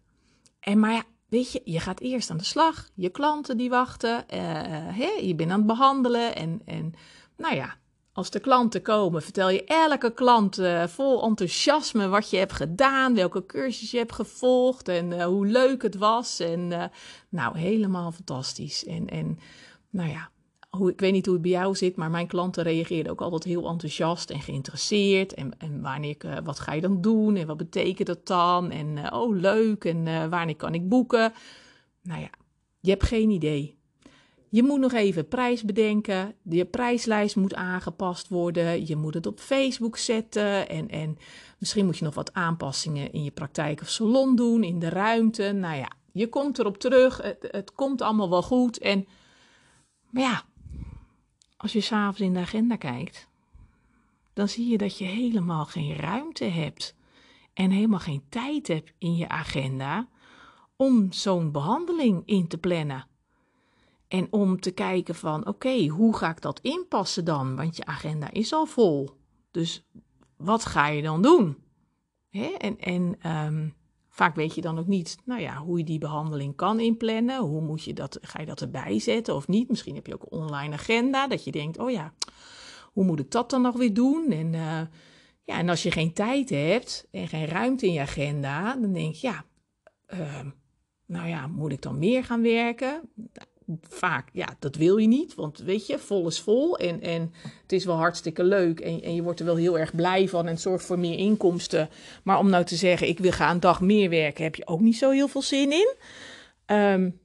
En 0.60 0.80
maar 0.80 0.92
ja, 0.92 1.04
weet 1.28 1.52
je, 1.52 1.62
je 1.64 1.80
gaat 1.80 2.00
eerst 2.00 2.30
aan 2.30 2.38
de 2.38 2.44
slag. 2.44 2.90
Je 2.96 3.10
klanten 3.10 3.58
die 3.58 3.70
wachten. 3.70 4.26
Uh, 4.34 4.40
hè? 4.98 5.12
Je 5.22 5.36
bent 5.36 5.52
aan 5.52 5.58
het 5.58 5.68
behandelen. 5.68 6.36
En, 6.36 6.62
en 6.66 6.94
nou 7.38 7.56
ja, 7.56 7.76
als 8.14 8.30
de 8.30 8.40
klanten 8.40 8.82
komen, 8.82 9.22
vertel 9.22 9.50
je 9.50 9.64
elke 9.64 10.14
klant 10.14 10.60
uh, 10.60 10.88
vol 10.88 11.24
enthousiasme 11.24 12.08
wat 12.08 12.30
je 12.30 12.38
hebt 12.38 12.54
gedaan, 12.54 13.16
welke 13.16 13.46
cursus 13.46 13.92
je 13.92 13.98
hebt 13.98 14.14
gevolgd 14.14 14.88
en 14.88 15.12
uh, 15.12 15.26
hoe 15.26 15.46
leuk 15.46 15.82
het 15.82 15.96
was. 15.96 16.40
En 16.40 16.72
uh, 16.72 16.84
nou, 17.30 17.58
helemaal 17.58 18.12
fantastisch. 18.12 18.86
En, 18.86 19.08
en 19.08 19.40
nou 19.90 20.10
ja, 20.10 20.30
hoe, 20.70 20.92
ik 20.92 21.00
weet 21.00 21.12
niet 21.12 21.26
hoe 21.26 21.34
het 21.34 21.44
bij 21.44 21.52
jou 21.52 21.76
zit, 21.76 21.96
maar 21.96 22.10
mijn 22.10 22.28
klanten 22.28 22.64
reageerden 22.64 23.12
ook 23.12 23.22
altijd 23.22 23.44
heel 23.44 23.68
enthousiast 23.68 24.30
en 24.30 24.42
geïnteresseerd. 24.42 25.34
En, 25.34 25.58
en 25.58 25.82
wanneer, 25.82 26.42
wat 26.44 26.60
ga 26.60 26.74
je 26.74 26.82
dan 26.82 27.02
doen 27.02 27.36
en 27.36 27.48
wat 27.48 27.58
betekent 27.58 28.08
dat 28.08 28.28
dan? 28.28 28.72
En 28.72 29.14
oh, 29.14 29.36
leuk 29.36 29.86
en 29.86 30.30
wanneer 30.30 30.56
kan 30.56 30.74
ik 30.74 30.90
boeken? 30.90 31.34
Nou 32.02 32.22
ja, 32.22 32.30
je 32.80 32.90
hebt 32.90 33.04
geen 33.04 33.30
idee. 33.30 33.81
Je 34.54 34.64
moet 34.64 34.80
nog 34.80 34.94
even 34.94 35.28
prijs 35.28 35.64
bedenken. 35.64 36.36
Je 36.44 36.66
prijslijst 36.66 37.36
moet 37.36 37.56
aangepast 37.56 38.28
worden. 38.28 38.88
Je 38.88 38.96
moet 38.96 39.14
het 39.14 39.26
op 39.26 39.40
Facebook 39.40 39.98
zetten. 39.98 40.70
En, 40.70 40.90
en 40.90 41.18
misschien 41.58 41.86
moet 41.86 41.98
je 41.98 42.06
nog 42.06 42.14
wat 42.14 42.34
aanpassingen 42.34 43.12
in 43.12 43.24
je 43.24 43.32
praktijk 43.32 43.82
of 43.82 43.90
salon 43.90 44.36
doen, 44.36 44.64
in 44.64 44.80
de 44.80 44.90
ruimte. 44.90 45.52
Nou 45.52 45.76
ja, 45.76 45.92
je 46.12 46.30
komt 46.30 46.60
erop 46.60 46.78
terug. 46.78 47.22
Het, 47.22 47.48
het 47.52 47.72
komt 47.74 48.02
allemaal 48.02 48.30
wel 48.30 48.42
goed. 48.42 48.78
En, 48.78 49.08
maar 50.10 50.24
ja, 50.24 50.44
als 51.58 51.74
je 51.74 51.82
s'avonds 51.82 52.20
in 52.20 52.34
de 52.34 52.40
agenda 52.40 52.76
kijkt, 52.76 53.28
dan 54.34 54.48
zie 54.48 54.68
je 54.68 54.78
dat 54.78 54.98
je 54.98 55.06
helemaal 55.06 55.66
geen 55.66 55.96
ruimte 55.96 56.46
hebt. 56.46 56.96
En 57.54 57.72
helemaal 57.72 58.00
geen 58.00 58.24
tijd 58.30 58.68
hebt 58.68 58.94
in 58.98 59.16
je 59.16 59.30
agenda 59.30 60.08
om 60.76 61.12
zo'n 61.12 61.52
behandeling 61.52 62.22
in 62.26 62.48
te 62.48 62.58
plannen. 62.58 63.10
En 64.12 64.28
om 64.30 64.60
te 64.60 64.72
kijken 64.72 65.16
van, 65.16 65.48
oké, 65.48 65.88
hoe 65.88 66.16
ga 66.16 66.30
ik 66.30 66.42
dat 66.42 66.60
inpassen 66.60 67.26
dan? 67.26 67.56
Want 67.56 67.76
je 67.76 67.86
agenda 67.86 68.32
is 68.32 68.54
al 68.54 68.66
vol. 68.66 69.10
Dus 69.52 69.86
wat 70.38 70.66
ga 70.66 70.88
je 70.88 71.02
dan 71.02 71.22
doen? 71.22 71.58
Hè? 72.30 72.46
En, 72.46 72.80
en 72.80 73.32
um, 73.46 73.74
vaak 74.10 74.36
weet 74.36 74.56
je 74.56 74.62
dan 74.62 74.80
ook 74.80 74.88
niet, 74.88 75.18
nou 75.26 75.42
ja, 75.42 75.58
hoe 75.58 75.78
je 75.78 75.84
die 75.84 75.98
behandeling 75.98 76.56
kan 76.56 76.80
inplannen. 76.80 77.42
Hoe 77.42 77.62
moet 77.62 77.84
je 77.84 77.94
dat, 77.94 78.18
ga 78.22 78.40
je 78.40 78.46
dat 78.46 78.62
erbij 78.62 79.00
zetten 79.00 79.36
of 79.36 79.48
niet? 79.48 79.70
Misschien 79.70 79.96
heb 79.96 80.08
je 80.08 80.14
ook 80.14 80.26
een 80.30 80.40
online 80.40 80.74
agenda, 80.74 81.28
dat 81.28 81.44
je 81.44 81.52
denkt, 81.52 81.78
oh 81.80 81.92
ja, 81.92 82.14
hoe 82.94 83.06
moet 83.06 83.20
ik 83.20 83.32
dat 83.32 83.50
dan 83.50 83.62
nog 83.62 83.76
weer 83.76 83.94
doen? 83.94 84.32
En, 84.32 84.54
uh, 84.54 84.82
ja, 85.44 85.58
en 85.58 85.70
als 85.70 85.84
je 85.84 85.92
geen 85.92 86.14
tijd 86.14 86.50
hebt 86.50 87.08
en 87.12 87.28
geen 87.28 87.46
ruimte 87.46 87.86
in 87.86 87.94
je 87.94 88.02
agenda, 88.02 88.76
dan 88.76 88.94
denk 88.94 89.16
je, 89.16 89.28
ja, 89.28 89.46
uh, 90.14 90.46
nou 91.06 91.28
ja, 91.28 91.48
moet 91.48 91.72
ik 91.72 91.82
dan 91.82 92.00
meer 92.00 92.24
gaan 92.24 92.42
werken? 92.42 93.02
Vaak, 93.82 94.30
ja, 94.34 94.48
dat 94.60 94.76
wil 94.76 94.98
je 94.98 95.08
niet. 95.08 95.36
Want 95.36 95.58
weet 95.58 95.88
je, 95.88 96.00
vol 96.00 96.28
is 96.28 96.40
vol. 96.40 96.78
En, 96.78 97.02
en 97.02 97.34
het 97.62 97.72
is 97.72 97.86
wel 97.86 97.96
hartstikke 97.96 98.44
leuk. 98.44 98.80
En, 98.80 99.02
en 99.02 99.16
je 99.16 99.24
wordt 99.24 99.40
er 99.40 99.46
wel 99.46 99.56
heel 99.56 99.80
erg 99.80 99.96
blij 99.96 100.28
van. 100.28 100.46
En 100.46 100.52
het 100.52 100.62
zorgt 100.62 100.86
voor 100.86 101.00
meer 101.00 101.18
inkomsten. 101.18 101.90
Maar 102.24 102.40
om 102.40 102.50
nou 102.50 102.64
te 102.64 102.76
zeggen, 102.76 103.08
ik 103.08 103.20
wil 103.20 103.32
gaan 103.32 103.54
een 103.54 103.60
dag 103.60 103.82
meer 103.82 104.10
werken, 104.10 104.44
heb 104.44 104.56
je 104.56 104.68
ook 104.68 104.80
niet 104.80 104.98
zo 104.98 105.10
heel 105.10 105.28
veel 105.28 105.42
zin 105.42 105.72
in. 105.72 105.96
Um, 106.76 107.20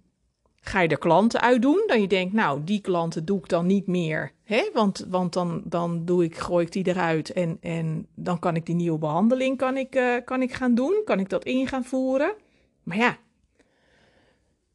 ga 0.61 0.81
je 0.81 0.88
er 0.88 0.99
klanten 0.99 1.40
uit 1.40 1.62
doen? 1.62 1.85
Dan 1.87 2.00
je 2.00 2.09
denkt, 2.09 2.33
nou, 2.33 2.64
die 2.64 2.81
klanten 2.81 3.25
doe 3.25 3.38
ik 3.38 3.49
dan 3.49 3.66
niet 3.66 3.87
meer. 3.87 4.33
Hè? 4.43 4.71
Want, 4.73 5.07
want 5.09 5.33
dan, 5.33 5.62
dan 5.64 6.05
doe 6.05 6.25
ik, 6.25 6.37
gooi 6.37 6.64
ik 6.64 6.73
die 6.73 6.88
eruit. 6.88 7.33
En, 7.33 7.57
en 7.61 8.07
dan 8.14 8.38
kan 8.38 8.57
ik 8.57 8.66
die 8.66 8.75
nieuwe 8.75 8.99
behandeling 8.99 9.57
kan 9.57 9.76
ik, 9.76 9.95
uh, 9.95 10.14
kan 10.25 10.43
ik 10.43 10.52
gaan 10.52 10.75
doen. 10.75 11.02
Kan 11.05 11.21
ik 11.21 11.28
dat 11.28 11.45
in 11.45 11.66
gaan 11.66 11.85
voeren. 11.85 12.35
Maar 12.83 12.97
ja, 12.97 13.16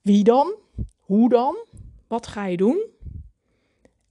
wie 0.01 0.23
dan? 0.23 0.55
Hoe 1.11 1.29
dan? 1.29 1.65
Wat 2.07 2.27
ga 2.27 2.45
je 2.45 2.57
doen? 2.57 2.85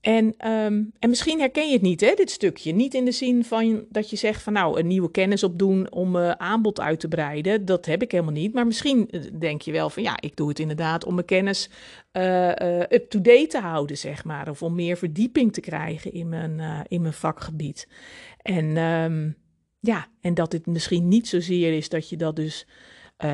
En, 0.01 0.25
um, 0.25 0.91
en 0.99 1.09
misschien 1.09 1.39
herken 1.39 1.67
je 1.67 1.73
het 1.73 1.81
niet, 1.81 2.01
hè, 2.01 2.13
dit 2.13 2.29
stukje. 2.31 2.71
Niet 2.71 2.93
in 2.93 3.05
de 3.05 3.11
zin 3.11 3.43
van 3.43 3.85
dat 3.89 4.09
je 4.09 4.15
zegt 4.15 4.43
van 4.43 4.53
nou, 4.53 4.79
een 4.79 4.87
nieuwe 4.87 5.11
kennis 5.11 5.43
opdoen 5.43 5.91
om 5.91 6.15
uh, 6.15 6.31
aanbod 6.31 6.79
uit 6.79 6.99
te 6.99 7.07
breiden. 7.07 7.65
Dat 7.65 7.85
heb 7.85 8.01
ik 8.01 8.11
helemaal 8.11 8.33
niet. 8.33 8.53
Maar 8.53 8.67
misschien 8.67 9.09
eh, 9.09 9.21
denk 9.39 9.61
je 9.61 9.71
wel 9.71 9.89
van 9.89 10.03
ja, 10.03 10.21
ik 10.21 10.35
doe 10.35 10.49
het 10.49 10.59
inderdaad 10.59 11.05
om 11.05 11.13
mijn 11.13 11.25
kennis 11.25 11.69
uh, 12.13 12.49
up-to-date 12.89 13.47
te 13.47 13.59
houden, 13.59 13.97
zeg 13.97 14.23
maar. 14.23 14.49
Of 14.49 14.61
om 14.63 14.75
meer 14.75 14.97
verdieping 14.97 15.53
te 15.53 15.61
krijgen 15.61 16.13
in 16.13 16.29
mijn, 16.29 16.85
in 16.87 17.01
mijn 17.01 17.13
vakgebied. 17.13 17.87
En 18.41 18.77
um, 18.77 19.37
ja, 19.79 20.07
en 20.19 20.33
dat 20.33 20.51
het 20.51 20.65
misschien 20.65 21.07
niet 21.07 21.27
zozeer 21.27 21.73
is 21.73 21.89
dat 21.89 22.09
je 22.09 22.17
dat 22.17 22.35
dus, 22.35 22.67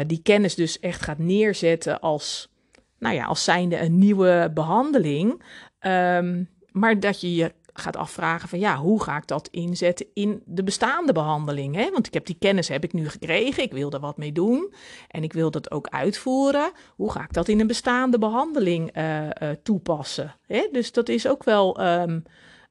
die 0.07 0.21
kennis 0.21 0.55
dus 0.55 0.79
echt 0.79 1.01
gaat 1.01 1.19
neerzetten 1.19 2.00
als 2.00 2.50
nou 2.99 3.15
ja, 3.15 3.25
als 3.25 3.43
zijnde 3.43 3.79
een 3.79 3.97
nieuwe 3.97 4.51
behandeling. 4.53 5.43
Um, 5.79 6.49
maar 6.71 6.99
dat 6.99 7.21
je 7.21 7.35
je 7.35 7.53
gaat 7.73 7.95
afvragen 7.95 8.49
van 8.49 8.59
ja, 8.59 8.75
hoe 8.75 9.03
ga 9.03 9.17
ik 9.17 9.27
dat 9.27 9.47
inzetten 9.47 10.05
in 10.13 10.41
de 10.45 10.63
bestaande 10.63 11.13
behandeling? 11.13 11.75
Hè? 11.75 11.91
Want 11.91 12.07
ik 12.07 12.13
heb 12.13 12.25
die 12.25 12.37
kennis 12.39 12.67
heb 12.67 12.83
ik 12.83 12.93
nu 12.93 13.09
gekregen, 13.09 13.63
ik 13.63 13.71
wil 13.71 13.91
er 13.91 13.99
wat 13.99 14.17
mee 14.17 14.31
doen 14.31 14.73
en 15.07 15.23
ik 15.23 15.33
wil 15.33 15.51
dat 15.51 15.71
ook 15.71 15.87
uitvoeren. 15.87 16.71
Hoe 16.95 17.11
ga 17.11 17.23
ik 17.23 17.33
dat 17.33 17.47
in 17.47 17.59
een 17.59 17.67
bestaande 17.67 18.17
behandeling 18.17 18.97
uh, 18.97 19.23
uh, 19.23 19.29
toepassen? 19.63 20.35
Hè? 20.45 20.67
Dus 20.71 20.91
dat 20.91 21.09
is 21.09 21.27
ook 21.27 21.43
wel 21.43 21.81
um, 22.01 22.23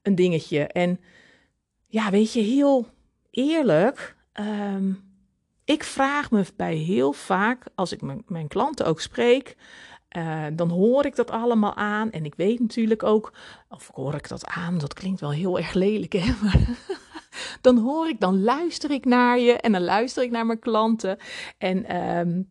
een 0.03 0.15
dingetje. 0.15 0.67
En 0.67 1.01
ja, 1.87 2.11
weet 2.11 2.33
je, 2.33 2.41
heel 2.41 2.87
eerlijk, 3.31 4.17
um, 4.33 5.05
ik 5.65 5.85
vraag 5.85 6.31
me 6.31 6.45
bij 6.57 6.75
heel 6.75 7.13
vaak, 7.13 7.65
als 7.75 7.93
ik 7.93 8.01
mijn 8.27 8.49
klanten 8.49 8.87
ook 8.87 9.01
spreek, 9.01 9.57
uh, 10.17 10.45
dan 10.53 10.71
hoor 10.71 11.05
ik 11.05 11.17
dat 11.17 11.31
allemaal 11.31 11.75
aan. 11.75 12.11
En 12.11 12.25
ik 12.25 12.35
weet 12.35 12.61
natuurlijk 12.61 13.03
ook, 13.03 13.33
of 13.69 13.91
hoor 13.95 14.15
ik 14.15 14.29
dat 14.29 14.47
aan, 14.47 14.79
dat 14.79 14.95
klinkt 14.95 15.21
wel 15.21 15.33
heel 15.33 15.59
erg 15.59 15.73
lelijk, 15.73 16.13
hè? 16.13 16.33
Maar 16.43 16.69
dan 17.61 17.79
hoor 17.79 18.09
ik, 18.09 18.21
dan 18.21 18.43
luister 18.43 18.91
ik 18.91 19.05
naar 19.05 19.39
je 19.39 19.53
en 19.53 19.73
dan 19.73 19.83
luister 19.83 20.23
ik 20.23 20.31
naar 20.31 20.47
mijn 20.47 20.59
klanten. 20.59 21.19
En 21.59 21.97
um, 21.97 22.51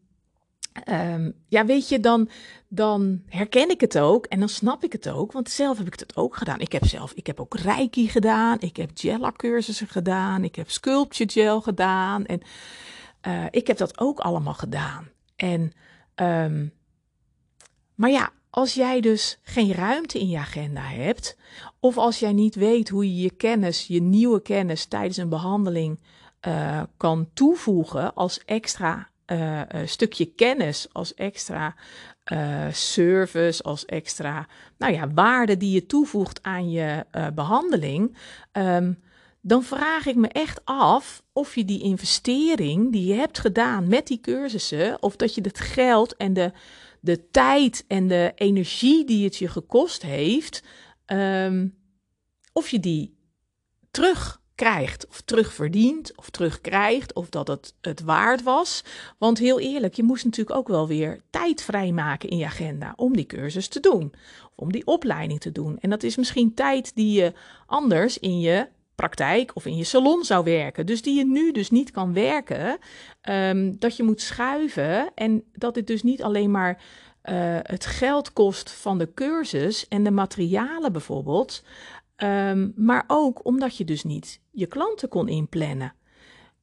um, 0.90 1.34
ja, 1.48 1.66
weet 1.66 1.90
je, 1.90 2.00
dan, 2.00 2.30
dan 2.68 3.22
herken 3.28 3.70
ik 3.70 3.82
het 3.82 4.00
ook 4.00 4.26
en 4.26 4.40
dan 4.40 4.50
snap 4.50 4.84
ik 4.84 4.92
het 4.92 5.10
ook. 5.10 5.32
Want 5.32 5.50
zelf 5.50 5.78
heb 5.78 5.88
ik 5.88 6.00
het 6.00 6.16
ook 6.16 6.36
gedaan. 6.36 6.60
Ik 6.60 6.72
heb 6.72 6.86
zelf, 6.86 7.12
ik 7.14 7.28
heb 7.28 7.40
ook 7.40 7.58
Reiki 7.58 8.08
gedaan. 8.08 8.58
Ik 8.60 8.76
heb 8.78 8.90
Gela 8.94 9.32
cursussen 9.36 9.88
gedaan. 9.88 10.44
Ik 10.44 10.56
heb 10.56 10.70
Sculpture 10.70 11.32
Gel 11.32 11.62
gedaan. 11.62 12.26
En 12.26 12.42
uh, 13.28 13.46
ik 13.52 13.68
heb 13.68 13.78
dat 13.78 14.00
ook 14.00 14.20
allemaal 14.20 14.54
gedaan. 14.54 15.10
En 15.36 15.74
um, 16.16 16.74
maar 17.96 18.10
ja, 18.10 18.30
als 18.50 18.74
jij 18.74 19.02
dus 19.02 19.40
geen 19.44 19.74
ruimte 19.74 20.20
in 20.20 20.30
je 20.30 20.38
agenda 20.38 20.82
hebt, 20.82 21.38
of 21.80 21.98
als 21.98 22.20
jij 22.20 22.34
niet 22.34 22.56
weet 22.56 22.90
hoe 22.90 23.16
je 23.16 23.22
je 23.22 23.32
kennis, 23.32 23.88
je 23.88 24.02
nieuwe 24.02 24.42
kennis 24.42 24.86
tijdens 24.86 25.18
een 25.18 25.30
behandeling 25.30 26.00
uh, 26.48 26.82
kan 26.98 27.30
toevoegen 27.34 28.14
als 28.14 28.46
extra 28.46 29.10
uh, 29.28 29.62
stukje 29.86 30.26
kennis, 30.26 30.88
als 30.92 31.14
extra 31.14 31.76
service, 32.72 33.64
als 33.64 33.86
extra 33.86 34.48
nou 34.78 34.94
ja, 34.94 35.10
waarde 35.14 35.58
die 35.58 35.72
je 35.72 35.86
toevoegt 35.86 36.44
aan 36.44 36.72
je 36.72 37.06
behandeling, 37.34 38.18
um, 38.52 39.00
dan 39.48 39.64
vraag 39.64 40.06
ik 40.06 40.16
me 40.16 40.28
echt 40.28 40.62
af 40.64 41.24
of 41.34 41.56
je 41.56 41.66
die 41.66 41.82
investering 41.82 42.92
die 42.92 43.06
je 43.06 43.14
hebt 43.14 43.40
gedaan 43.40 43.88
met 43.88 44.08
die 44.08 44.20
cursussen, 44.22 45.02
of 45.02 45.16
dat 45.16 45.36
je 45.36 45.42
het 45.42 45.60
geld 45.60 46.16
en 46.16 46.34
de 46.34 46.52
de 47.06 47.30
tijd 47.30 47.84
en 47.88 48.08
de 48.08 48.32
energie 48.36 49.06
die 49.06 49.24
het 49.24 49.36
je 49.36 49.48
gekost 49.48 50.02
heeft, 50.02 50.64
um, 51.08 51.76
of 52.54 52.70
je 52.70 52.80
die 52.80 53.18
terugkrijgt, 53.92 55.08
of 55.08 55.22
terugverdient, 55.22 56.16
of 56.16 56.30
terugkrijgt, 56.30 57.14
of 57.14 57.30
dat 57.30 57.48
het 57.48 57.74
het 57.82 58.02
waard 58.02 58.44
was. 58.44 58.84
Want 59.18 59.38
heel 59.38 59.60
eerlijk, 59.60 59.94
je 59.94 60.04
moest 60.04 60.26
natuurlijk 60.26 60.58
ook 60.58 60.68
wel 60.68 60.88
weer 60.88 61.22
tijd 61.30 61.62
vrijmaken 61.62 62.30
in 62.30 62.38
je 62.38 62.46
agenda 62.46 62.94
om 62.96 63.16
die 63.16 63.26
cursus 63.26 63.68
te 63.68 63.80
doen, 63.80 64.14
of 64.46 64.52
om 64.56 64.72
die 64.72 64.86
opleiding 64.86 65.40
te 65.40 65.52
doen. 65.52 65.78
En 65.80 65.90
dat 65.90 66.04
is 66.04 66.16
misschien 66.16 66.54
tijd 66.54 66.96
die 66.96 67.22
je 67.22 67.34
anders 67.66 68.20
in 68.20 68.40
je 68.40 68.68
praktijk 68.96 69.52
of 69.54 69.66
in 69.66 69.76
je 69.76 69.84
salon 69.84 70.24
zou 70.24 70.44
werken. 70.44 70.86
Dus 70.86 71.02
die 71.02 71.18
je 71.18 71.26
nu 71.26 71.52
dus 71.52 71.70
niet 71.70 71.92
kan 71.92 72.14
werken. 72.14 72.78
Um, 73.30 73.80
dat 73.80 73.98
je 73.98 74.04
moet 74.04 74.22
schuiven 74.22 75.14
en 75.16 75.44
dat 75.54 75.76
het 75.76 75.88
dus 75.88 76.04
niet 76.04 76.24
alleen 76.24 76.52
maar 76.52 76.84
uh, 77.24 77.58
het 77.62 77.86
geld 77.86 78.34
kost 78.34 78.72
van 78.72 78.98
de 78.98 79.14
cursus 79.14 79.88
en 79.88 80.04
de 80.04 80.12
materialen 80.12 80.92
bijvoorbeeld. 80.92 81.64
Um, 82.18 82.74
maar 82.76 83.04
ook 83.08 83.46
omdat 83.46 83.78
je 83.78 83.86
dus 83.86 84.04
niet 84.04 84.42
je 84.52 84.66
klanten 84.66 85.10
kon 85.10 85.28
inplannen. 85.28 85.94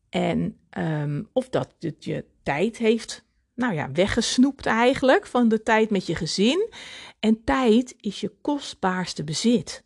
En 0.09 0.57
um, 0.79 1.29
of 1.33 1.49
dat 1.49 1.75
het 1.79 2.05
je 2.05 2.25
tijd 2.43 2.77
heeft, 2.77 3.25
nou 3.55 3.75
ja, 3.75 3.93
weggesnoept 3.93 4.67
eigenlijk 4.67 5.27
van 5.27 5.49
de 5.49 5.63
tijd 5.63 5.91
met 5.91 6.07
je 6.07 6.15
gezin. 6.15 6.73
En 7.21 7.45
tijd 7.45 7.95
is 8.01 8.21
je 8.21 8.33
kostbaarste 8.41 9.25
bezit 9.25 9.85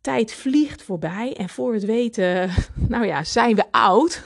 tijd 0.00 0.32
vliegt 0.32 0.82
voorbij 0.82 1.34
en 1.36 1.48
voor 1.48 1.72
het 1.72 1.84
weten, 1.84 2.50
nou 2.88 3.06
ja, 3.06 3.24
zijn 3.24 3.54
we 3.54 3.64
oud 3.70 4.22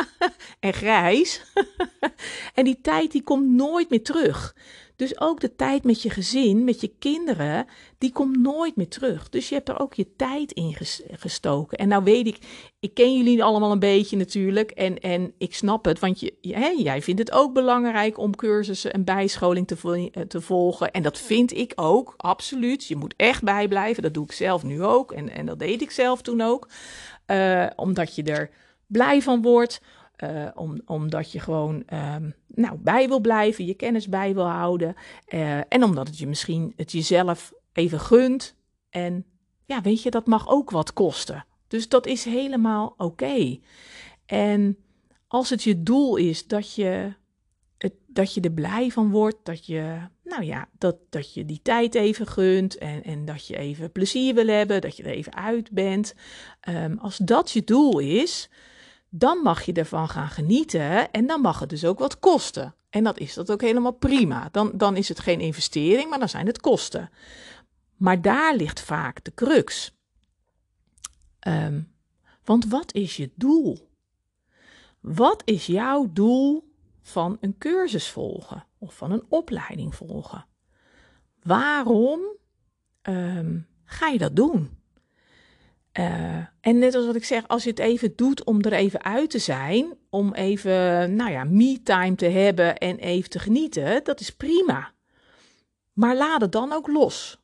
en 0.60 0.72
grijs. 0.72 1.42
en 2.54 2.64
die 2.64 2.80
tijd 2.82 3.12
die 3.12 3.22
komt 3.22 3.48
nooit 3.48 3.90
meer 3.90 4.02
terug. 4.02 4.54
Dus 5.00 5.20
ook 5.20 5.40
de 5.40 5.56
tijd 5.56 5.84
met 5.84 6.02
je 6.02 6.10
gezin, 6.10 6.64
met 6.64 6.80
je 6.80 6.92
kinderen, 6.98 7.66
die 7.98 8.12
komt 8.12 8.36
nooit 8.36 8.76
meer 8.76 8.88
terug. 8.88 9.28
Dus 9.28 9.48
je 9.48 9.54
hebt 9.54 9.68
er 9.68 9.80
ook 9.80 9.94
je 9.94 10.06
tijd 10.16 10.52
in 10.52 10.76
gestoken. 11.10 11.78
En 11.78 11.88
nou 11.88 12.04
weet 12.04 12.26
ik, 12.26 12.38
ik 12.80 12.94
ken 12.94 13.16
jullie 13.16 13.44
allemaal 13.44 13.72
een 13.72 13.78
beetje 13.78 14.16
natuurlijk. 14.16 14.70
En, 14.70 14.98
en 14.98 15.32
ik 15.38 15.54
snap 15.54 15.84
het, 15.84 15.98
want 15.98 16.20
je, 16.20 16.34
hè, 16.40 16.68
jij 16.68 17.02
vindt 17.02 17.20
het 17.20 17.32
ook 17.32 17.52
belangrijk 17.52 18.18
om 18.18 18.36
cursussen 18.36 18.92
en 18.92 19.04
bijscholing 19.04 19.66
te, 19.66 20.10
eh, 20.12 20.22
te 20.22 20.40
volgen. 20.40 20.90
En 20.90 21.02
dat 21.02 21.18
vind 21.18 21.56
ik 21.56 21.72
ook, 21.74 22.14
absoluut. 22.16 22.86
Je 22.86 22.96
moet 22.96 23.14
echt 23.16 23.42
bijblijven. 23.42 24.02
Dat 24.02 24.14
doe 24.14 24.24
ik 24.24 24.32
zelf 24.32 24.62
nu 24.62 24.82
ook. 24.82 25.12
En, 25.12 25.30
en 25.30 25.46
dat 25.46 25.58
deed 25.58 25.82
ik 25.82 25.90
zelf 25.90 26.22
toen 26.22 26.40
ook. 26.40 26.68
Uh, 27.26 27.66
omdat 27.76 28.14
je 28.14 28.22
er 28.22 28.50
blij 28.86 29.22
van 29.22 29.42
wordt 29.42 29.80
uh, 30.24 30.48
om, 30.54 30.80
omdat 30.86 31.32
je 31.32 31.40
gewoon 31.40 31.82
um, 32.14 32.34
nou, 32.46 32.78
bij 32.78 33.08
wil 33.08 33.20
blijven, 33.20 33.66
je 33.66 33.74
kennis 33.74 34.08
bij 34.08 34.34
wil 34.34 34.48
houden. 34.48 34.94
Uh, 35.28 35.56
en 35.56 35.84
omdat 35.84 36.06
het 36.06 36.18
je 36.18 36.26
misschien 36.26 36.72
het 36.76 36.92
jezelf 36.92 37.52
even 37.72 38.00
gunt. 38.00 38.56
En 38.90 39.24
ja, 39.66 39.80
weet 39.80 40.02
je, 40.02 40.10
dat 40.10 40.26
mag 40.26 40.48
ook 40.48 40.70
wat 40.70 40.92
kosten. 40.92 41.44
Dus 41.68 41.88
dat 41.88 42.06
is 42.06 42.24
helemaal 42.24 42.94
oké. 42.96 43.58
En 44.26 44.76
als 45.26 45.50
het 45.50 45.62
je 45.62 45.82
doel 45.82 46.16
is 46.16 46.46
dat 46.46 46.74
je, 46.74 47.12
dat 48.06 48.34
je 48.34 48.40
er 48.40 48.52
blij 48.52 48.90
van 48.90 49.10
wordt, 49.10 49.36
dat 49.42 49.66
je, 49.66 49.96
nou 50.24 50.44
ja, 50.44 50.68
dat, 50.78 50.96
dat 51.10 51.34
je 51.34 51.44
die 51.44 51.60
tijd 51.62 51.94
even 51.94 52.26
gunt 52.26 52.78
en, 52.78 53.02
en 53.02 53.24
dat 53.24 53.46
je 53.46 53.56
even 53.56 53.92
plezier 53.92 54.34
wil 54.34 54.46
hebben, 54.46 54.80
dat 54.80 54.96
je 54.96 55.02
er 55.02 55.10
even 55.10 55.34
uit 55.34 55.70
bent. 55.70 56.14
Um, 56.68 56.98
als 56.98 57.16
dat 57.16 57.50
je 57.50 57.64
doel 57.64 57.98
is, 57.98 58.50
dan 59.10 59.38
mag 59.38 59.62
je 59.62 59.72
ervan 59.72 60.08
gaan 60.08 60.28
genieten 60.28 61.10
en 61.10 61.26
dan 61.26 61.40
mag 61.40 61.58
het 61.60 61.68
dus 61.68 61.84
ook 61.84 61.98
wat 61.98 62.18
kosten. 62.18 62.74
En 62.90 63.04
dat 63.04 63.18
is 63.18 63.34
dat 63.34 63.52
ook 63.52 63.60
helemaal 63.60 63.92
prima. 63.92 64.48
Dan, 64.52 64.70
dan 64.74 64.96
is 64.96 65.08
het 65.08 65.20
geen 65.20 65.40
investering, 65.40 66.10
maar 66.10 66.18
dan 66.18 66.28
zijn 66.28 66.46
het 66.46 66.60
kosten. 66.60 67.10
Maar 67.96 68.22
daar 68.22 68.56
ligt 68.56 68.80
vaak 68.80 69.24
de 69.24 69.34
crux. 69.34 69.98
Um, 71.48 71.92
want 72.44 72.66
wat 72.66 72.94
is 72.94 73.16
je 73.16 73.30
doel? 73.34 73.88
Wat 75.00 75.42
is 75.44 75.66
jouw 75.66 76.12
doel 76.12 76.72
van 77.02 77.36
een 77.40 77.58
cursus 77.58 78.08
volgen 78.08 78.66
of 78.78 78.94
van 78.94 79.10
een 79.10 79.24
opleiding 79.28 79.94
volgen? 79.94 80.46
Waarom 81.42 82.20
um, 83.02 83.66
ga 83.84 84.06
je 84.06 84.18
dat 84.18 84.36
doen? 84.36 84.79
Uh, 85.98 86.36
en 86.60 86.78
net 86.78 86.94
als 86.94 87.06
wat 87.06 87.14
ik 87.14 87.24
zeg, 87.24 87.48
als 87.48 87.64
je 87.64 87.70
het 87.70 87.78
even 87.78 88.12
doet 88.16 88.44
om 88.44 88.60
er 88.60 88.72
even 88.72 89.04
uit 89.04 89.30
te 89.30 89.38
zijn, 89.38 89.94
om 90.10 90.34
even, 90.34 91.14
nou 91.14 91.30
ja, 91.30 91.44
me-time 91.44 92.14
te 92.14 92.26
hebben 92.26 92.78
en 92.78 92.98
even 92.98 93.30
te 93.30 93.38
genieten, 93.38 94.04
dat 94.04 94.20
is 94.20 94.30
prima. 94.30 94.92
Maar 95.92 96.16
laat 96.16 96.40
het 96.40 96.52
dan 96.52 96.72
ook 96.72 96.86
los. 96.86 97.40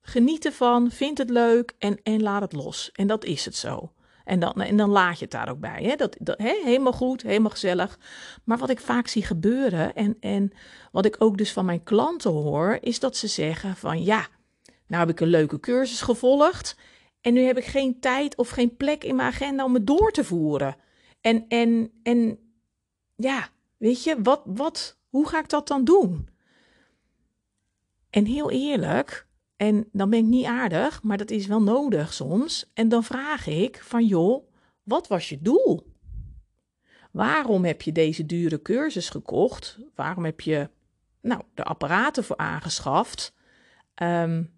Geniet 0.00 0.44
ervan, 0.44 0.90
vind 0.90 1.18
het 1.18 1.30
leuk 1.30 1.74
en, 1.78 1.98
en 2.02 2.22
laat 2.22 2.42
het 2.42 2.52
los. 2.52 2.90
En 2.92 3.06
dat 3.06 3.24
is 3.24 3.44
het 3.44 3.56
zo. 3.56 3.92
En 4.24 4.40
dan, 4.40 4.52
en 4.52 4.76
dan 4.76 4.90
laat 4.90 5.18
je 5.18 5.24
het 5.24 5.32
daar 5.32 5.50
ook 5.50 5.60
bij. 5.60 5.82
Hè? 5.82 5.96
Dat, 5.96 6.16
dat, 6.18 6.38
hè? 6.38 6.60
Helemaal 6.64 6.92
goed, 6.92 7.22
helemaal 7.22 7.50
gezellig. 7.50 7.98
Maar 8.44 8.58
wat 8.58 8.70
ik 8.70 8.80
vaak 8.80 9.08
zie 9.08 9.22
gebeuren 9.22 9.94
en, 9.94 10.16
en 10.20 10.52
wat 10.92 11.04
ik 11.04 11.16
ook 11.18 11.38
dus 11.38 11.52
van 11.52 11.64
mijn 11.64 11.82
klanten 11.82 12.30
hoor, 12.30 12.78
is 12.80 13.00
dat 13.00 13.16
ze 13.16 13.26
zeggen 13.26 13.76
van 13.76 14.02
ja, 14.02 14.26
nou 14.86 15.00
heb 15.00 15.10
ik 15.10 15.20
een 15.20 15.28
leuke 15.28 15.60
cursus 15.60 16.00
gevolgd. 16.00 16.76
En 17.20 17.32
nu 17.32 17.40
heb 17.40 17.56
ik 17.56 17.64
geen 17.64 18.00
tijd 18.00 18.36
of 18.36 18.48
geen 18.48 18.76
plek 18.76 19.04
in 19.04 19.16
mijn 19.16 19.28
agenda 19.28 19.64
om 19.64 19.74
het 19.74 19.86
door 19.86 20.10
te 20.10 20.24
voeren. 20.24 20.76
En, 21.20 21.44
en, 21.48 21.90
en 22.02 22.38
ja, 23.16 23.48
weet 23.76 24.04
je, 24.04 24.22
wat, 24.22 24.42
wat, 24.44 24.98
hoe 25.08 25.28
ga 25.28 25.38
ik 25.38 25.48
dat 25.48 25.68
dan 25.68 25.84
doen? 25.84 26.28
En 28.10 28.24
heel 28.24 28.50
eerlijk, 28.50 29.26
en 29.56 29.88
dan 29.92 30.10
ben 30.10 30.18
ik 30.18 30.24
niet 30.24 30.46
aardig, 30.46 31.02
maar 31.02 31.16
dat 31.16 31.30
is 31.30 31.46
wel 31.46 31.62
nodig 31.62 32.12
soms. 32.12 32.70
En 32.74 32.88
dan 32.88 33.04
vraag 33.04 33.46
ik 33.46 33.82
van 33.82 34.06
joh, 34.06 34.48
wat 34.82 35.08
was 35.08 35.28
je 35.28 35.42
doel? 35.42 35.88
Waarom 37.10 37.64
heb 37.64 37.82
je 37.82 37.92
deze 37.92 38.26
dure 38.26 38.62
cursus 38.62 39.08
gekocht? 39.08 39.78
Waarom 39.94 40.24
heb 40.24 40.40
je 40.40 40.70
nou, 41.20 41.42
de 41.54 41.64
apparaten 41.64 42.24
voor 42.24 42.36
aangeschaft? 42.36 43.34
Um, 44.02 44.52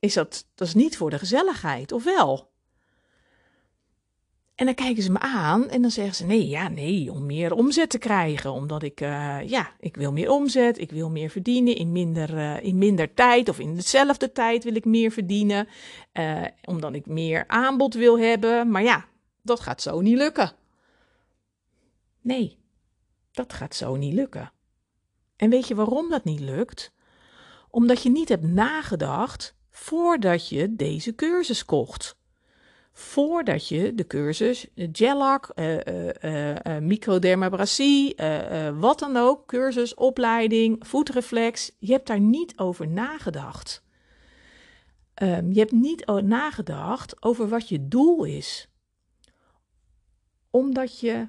is 0.00 0.14
dat, 0.14 0.46
dat 0.54 0.68
is 0.68 0.74
niet 0.74 0.96
voor 0.96 1.10
de 1.10 1.18
gezelligheid, 1.18 1.92
of 1.92 2.04
wel? 2.04 2.54
En 4.56 4.64
dan 4.64 4.74
kijken 4.74 5.02
ze 5.02 5.12
me 5.12 5.18
aan 5.18 5.68
en 5.68 5.82
dan 5.82 5.90
zeggen 5.90 6.14
ze: 6.14 6.24
nee, 6.24 6.48
ja, 6.48 6.68
nee, 6.68 7.12
om 7.12 7.26
meer 7.26 7.52
omzet 7.52 7.90
te 7.90 7.98
krijgen. 7.98 8.52
Omdat 8.52 8.82
ik, 8.82 9.00
uh, 9.00 9.38
ja, 9.48 9.72
ik 9.78 9.96
wil 9.96 10.12
meer 10.12 10.30
omzet, 10.30 10.78
ik 10.78 10.90
wil 10.90 11.10
meer 11.10 11.30
verdienen 11.30 11.76
in 11.76 11.92
minder, 11.92 12.34
uh, 12.34 12.62
in 12.62 12.78
minder 12.78 13.14
tijd 13.14 13.48
of 13.48 13.58
in 13.58 13.74
dezelfde 13.74 14.32
tijd 14.32 14.64
wil 14.64 14.74
ik 14.74 14.84
meer 14.84 15.10
verdienen. 15.10 15.68
Uh, 16.12 16.44
omdat 16.64 16.94
ik 16.94 17.06
meer 17.06 17.44
aanbod 17.46 17.94
wil 17.94 18.18
hebben. 18.18 18.70
Maar 18.70 18.82
ja, 18.82 19.04
dat 19.42 19.60
gaat 19.60 19.82
zo 19.82 20.00
niet 20.00 20.16
lukken. 20.16 20.52
Nee, 22.20 22.58
dat 23.32 23.52
gaat 23.52 23.74
zo 23.74 23.96
niet 23.96 24.14
lukken. 24.14 24.52
En 25.36 25.50
weet 25.50 25.68
je 25.68 25.74
waarom 25.74 26.10
dat 26.10 26.24
niet 26.24 26.40
lukt? 26.40 26.92
Omdat 27.70 28.02
je 28.02 28.10
niet 28.10 28.28
hebt 28.28 28.44
nagedacht 28.44 29.55
voordat 29.76 30.48
je 30.48 30.74
deze 30.76 31.14
cursus 31.14 31.64
kocht 31.64 32.16
voordat 32.98 33.68
je 33.68 33.94
de 33.94 34.06
cursus 34.06 34.66
GELAC, 34.92 35.50
uh, 35.54 35.74
uh, 35.74 36.50
uh, 36.50 36.78
microdermabrasie, 36.78 38.16
wat 38.78 38.98
dan 38.98 39.16
ook, 39.16 39.46
cursus, 39.46 39.94
opleiding, 39.94 40.86
voetreflex, 40.86 41.72
je 41.78 41.92
hebt 41.92 42.06
daar 42.06 42.20
niet 42.20 42.58
over 42.58 42.88
nagedacht. 42.88 43.82
Um, 45.22 45.52
je 45.52 45.58
hebt 45.58 45.72
niet 45.72 46.06
nagedacht 46.22 47.22
over 47.22 47.48
wat 47.48 47.68
je 47.68 47.88
doel 47.88 48.24
is. 48.24 48.68
Omdat 50.50 51.00
je, 51.00 51.28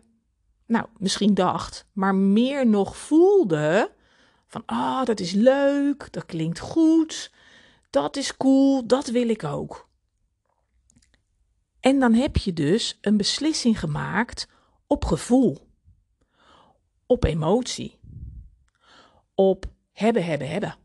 nou, 0.66 0.86
misschien 0.98 1.34
dacht, 1.34 1.88
maar 1.94 2.16
meer 2.16 2.68
nog 2.68 2.98
voelde 2.98 3.92
van, 4.48 4.64
ah, 4.66 5.06
dat 5.06 5.20
is 5.20 5.32
leuk, 5.32 6.08
dat 6.12 6.26
klinkt 6.26 6.60
goed, 6.60 7.32
dat 7.90 8.16
is 8.16 8.38
cool, 8.38 8.88
dat 8.88 9.08
wil 9.08 9.30
ik 9.30 9.44
ook. 9.44 9.90
En 11.80 12.00
dan 12.00 12.14
heb 12.14 12.38
je 12.38 12.54
dus 12.54 12.98
een 13.02 13.18
beslissing 13.18 13.80
gemaakt 13.80 14.48
op 14.88 15.06
gevoel, 15.06 15.68
op 17.06 17.24
emotie, 17.24 18.00
op 19.36 19.66
hebben, 19.92 20.26
hebben, 20.26 20.50
hebben. 20.50 20.76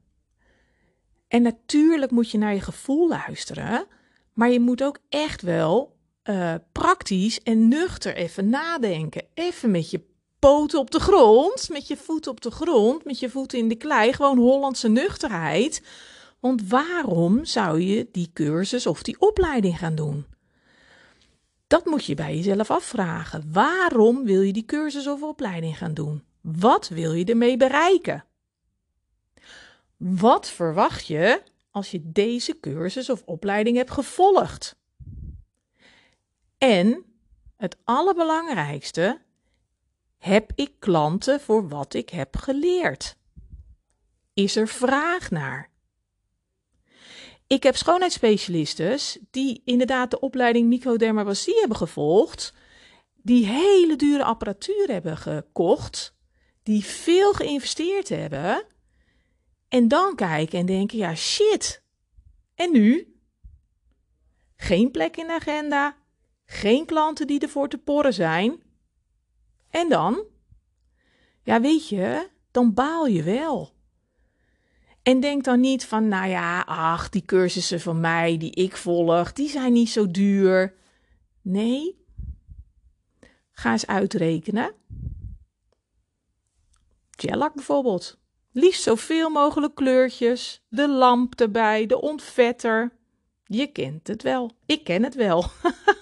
En 1.29 1.43
natuurlijk 1.43 2.11
moet 2.11 2.31
je 2.31 2.39
naar 2.39 2.55
je 2.55 2.61
gevoel 2.61 3.09
luisteren, 3.09 3.87
maar 4.33 4.51
je 4.51 4.61
moet 4.61 4.83
ook 4.83 4.99
echt 5.09 5.43
wel 5.43 5.97
uh, 6.25 6.55
praktisch 6.73 7.41
en 7.41 7.69
nuchter 7.69 8.15
even 8.15 8.49
nadenken. 8.49 9.27
Even 9.35 9.71
met 9.71 9.91
je 9.91 10.01
poten 10.39 10.79
op 10.79 10.91
de 10.91 11.01
grond, 11.01 11.69
met 11.69 11.87
je 11.87 11.97
voeten 11.97 12.31
op 12.31 12.41
de 12.41 12.51
grond, 12.51 13.05
met 13.05 13.19
je 13.19 13.31
voeten 13.31 13.59
in 13.59 13.69
de 13.69 13.77
klei, 13.77 14.13
gewoon 14.13 14.39
Hollandse 14.39 14.89
nuchterheid. 14.89 15.83
Want 16.43 16.69
waarom 16.69 17.45
zou 17.45 17.81
je 17.81 18.09
die 18.13 18.31
cursus 18.33 18.87
of 18.87 19.03
die 19.03 19.21
opleiding 19.21 19.79
gaan 19.79 19.95
doen? 19.95 20.27
Dat 21.67 21.85
moet 21.85 22.05
je 22.05 22.15
bij 22.15 22.37
jezelf 22.37 22.71
afvragen. 22.71 23.53
Waarom 23.53 24.25
wil 24.25 24.41
je 24.41 24.53
die 24.53 24.65
cursus 24.65 25.07
of 25.07 25.23
opleiding 25.23 25.79
gaan 25.79 25.95
doen? 25.95 26.23
Wat 26.41 26.89
wil 26.89 27.13
je 27.13 27.25
ermee 27.25 27.57
bereiken? 27.57 28.25
Wat 29.97 30.51
verwacht 30.51 31.07
je 31.07 31.43
als 31.71 31.91
je 31.91 32.01
deze 32.05 32.61
cursus 32.61 33.11
of 33.11 33.23
opleiding 33.25 33.77
hebt 33.77 33.91
gevolgd? 33.91 34.77
En 36.59 37.05
het 37.57 37.77
allerbelangrijkste, 37.85 39.21
heb 40.19 40.53
ik 40.55 40.73
klanten 40.79 41.41
voor 41.41 41.69
wat 41.69 41.95
ik 41.95 42.09
heb 42.09 42.37
geleerd? 42.37 43.17
Is 44.35 44.57
er 44.57 44.69
vraag 44.69 45.31
naar? 45.31 45.72
Ik 47.53 47.63
heb 47.63 47.77
schoonheidsspecialistes 47.77 49.19
die 49.31 49.63
inderdaad 49.65 50.11
de 50.11 50.21
opleiding 50.21 50.69
microdermabrasie 50.69 51.59
hebben 51.59 51.77
gevolgd, 51.77 52.55
die 53.17 53.47
hele 53.47 53.97
dure 53.97 54.25
apparatuur 54.25 54.89
hebben 54.89 55.17
gekocht, 55.17 56.15
die 56.63 56.85
veel 56.85 57.33
geïnvesteerd 57.33 58.09
hebben, 58.09 58.65
en 59.69 59.89
dan 59.89 60.15
kijken 60.15 60.59
en 60.59 60.67
denken: 60.67 60.99
ja, 60.99 61.15
shit. 61.15 61.83
En 62.55 62.73
nu? 62.73 63.17
Geen 64.57 64.91
plek 64.91 65.17
in 65.17 65.27
de 65.27 65.33
agenda, 65.33 65.97
geen 66.45 66.87
klanten 66.87 67.27
die 67.27 67.41
ervoor 67.41 67.69
te 67.69 67.79
porren 67.79 68.15
zijn. 68.15 68.63
En 69.71 69.89
dan? 69.89 70.25
Ja, 71.43 71.61
weet 71.61 71.89
je, 71.89 72.29
dan 72.51 72.75
baal 72.75 73.07
je 73.07 73.23
wel. 73.23 73.75
En 75.03 75.21
denk 75.21 75.45
dan 75.45 75.61
niet 75.61 75.87
van, 75.87 76.09
nou 76.09 76.29
ja, 76.29 76.61
ach, 76.61 77.09
die 77.09 77.25
cursussen 77.25 77.81
van 77.81 78.01
mij 78.01 78.39
die 78.39 78.51
ik 78.51 78.77
volg, 78.77 79.33
die 79.33 79.49
zijn 79.49 79.73
niet 79.73 79.91
zo 79.91 80.11
duur. 80.11 80.75
Nee. 81.43 82.05
Ga 83.51 83.73
eens 83.73 83.87
uitrekenen. 83.87 84.75
Gelak 87.11 87.55
bijvoorbeeld. 87.55 88.21
Liefst 88.53 88.83
zoveel 88.83 89.31
mogelijk 89.31 89.75
kleurtjes, 89.75 90.65
de 90.69 90.89
lamp 90.89 91.41
erbij, 91.41 91.87
de 91.87 92.01
ontvetter. 92.01 92.93
Je 93.45 93.67
kent 93.67 94.07
het 94.07 94.23
wel. 94.23 94.51
Ik 94.67 94.85
ken 94.85 95.03
het 95.03 95.15
wel. 95.15 95.45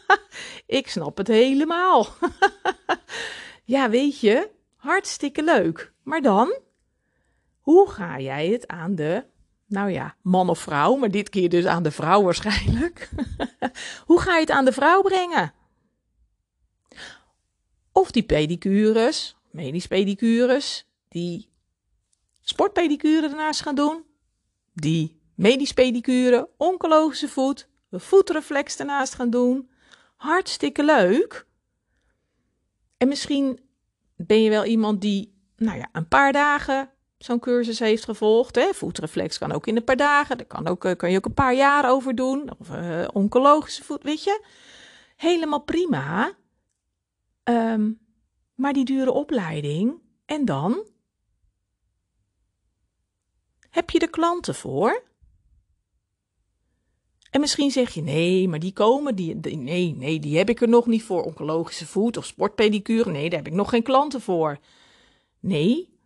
ik 0.67 0.89
snap 0.89 1.17
het 1.17 1.29
helemaal. 1.29 2.07
ja, 3.65 3.91
weet 3.91 4.21
je, 4.21 4.51
hartstikke 4.77 5.43
leuk. 5.43 5.93
Maar 6.03 6.23
dan? 6.23 6.59
Hoe 7.61 7.91
ga 7.91 8.19
jij 8.19 8.49
het 8.49 8.67
aan 8.67 8.95
de, 8.95 9.25
nou 9.67 9.91
ja, 9.91 10.17
man 10.23 10.49
of 10.49 10.59
vrouw, 10.59 10.97
maar 10.97 11.11
dit 11.11 11.29
keer 11.29 11.49
dus 11.49 11.65
aan 11.65 11.83
de 11.83 11.91
vrouw 11.91 12.23
waarschijnlijk. 12.23 13.11
Hoe 14.07 14.21
ga 14.21 14.35
je 14.35 14.41
het 14.41 14.51
aan 14.51 14.65
de 14.65 14.73
vrouw 14.73 15.03
brengen? 15.03 15.53
Of 17.93 18.11
die 18.11 18.23
pedicures, 18.23 19.37
medisch 19.51 19.87
pedicures, 19.87 20.87
die 21.09 21.51
sportpedicure 22.41 23.29
ernaast 23.29 23.61
gaan 23.61 23.75
doen, 23.75 24.05
die 24.73 25.21
medisch 25.35 25.73
pedicure, 25.73 26.49
oncologische 26.57 27.29
voet, 27.29 27.69
voetreflex 27.91 28.79
ernaast 28.79 29.15
gaan 29.15 29.31
doen. 29.31 29.71
Hartstikke 30.17 30.85
leuk. 30.85 31.47
En 32.97 33.09
misschien 33.09 33.61
ben 34.17 34.43
je 34.43 34.51
wel 34.51 34.65
iemand 34.65 35.01
die, 35.01 35.35
nou 35.57 35.79
ja, 35.79 35.89
een 35.93 36.09
paar 36.09 36.33
dagen 36.33 36.91
zo'n 37.25 37.39
cursus 37.39 37.79
heeft 37.79 38.05
gevolgd. 38.05 38.55
Hè. 38.55 38.73
Voetreflex 38.73 39.39
kan 39.39 39.53
ook 39.53 39.67
in 39.67 39.77
een 39.77 39.85
paar 39.85 39.97
dagen. 39.97 40.37
Daar 40.37 40.47
kan, 40.47 40.67
ook, 40.67 40.85
eh, 40.85 40.97
kan 40.97 41.11
je 41.11 41.17
ook 41.17 41.25
een 41.25 41.35
paar 41.35 41.55
jaar 41.55 41.91
over 41.91 42.15
doen. 42.15 42.51
Of 42.59 42.71
uh, 42.71 43.09
oncologische 43.13 43.85
voet, 43.85 44.03
weet 44.03 44.25
je. 44.25 44.45
Helemaal 45.17 45.63
prima. 45.63 46.33
Um, 47.45 48.01
maar 48.55 48.73
die 48.73 48.85
dure 48.85 49.13
opleiding. 49.13 50.01
En 50.25 50.45
dan? 50.45 50.87
Heb 53.71 53.91
je 53.91 53.99
de 53.99 54.09
klanten 54.11 54.55
voor? 54.55 55.03
En 57.31 57.41
misschien 57.41 57.71
zeg 57.71 57.95
je, 57.95 58.03
nee, 58.03 58.49
maar 58.49 58.59
die 58.59 58.73
komen, 58.73 59.15
die, 59.15 59.41
die, 59.41 59.57
nee, 59.57 59.95
nee, 59.95 60.19
die 60.19 60.37
heb 60.37 60.49
ik 60.49 60.61
er 60.61 60.69
nog 60.69 60.87
niet 60.87 61.03
voor. 61.03 61.23
Oncologische 61.23 61.87
voet 61.87 62.17
of 62.17 62.27
sportpedicure, 62.27 63.11
nee, 63.11 63.29
daar 63.29 63.39
heb 63.39 63.49
ik 63.49 63.55
nog 63.55 63.71
geen 63.71 63.83
klanten 63.83 64.21
voor. 64.21 64.59
Nee, 65.41 66.00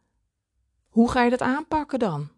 hoe 0.95 1.11
ga 1.11 1.23
je 1.23 1.31
dat 1.31 1.41
aanpakken 1.41 1.99
dan? 1.99 2.29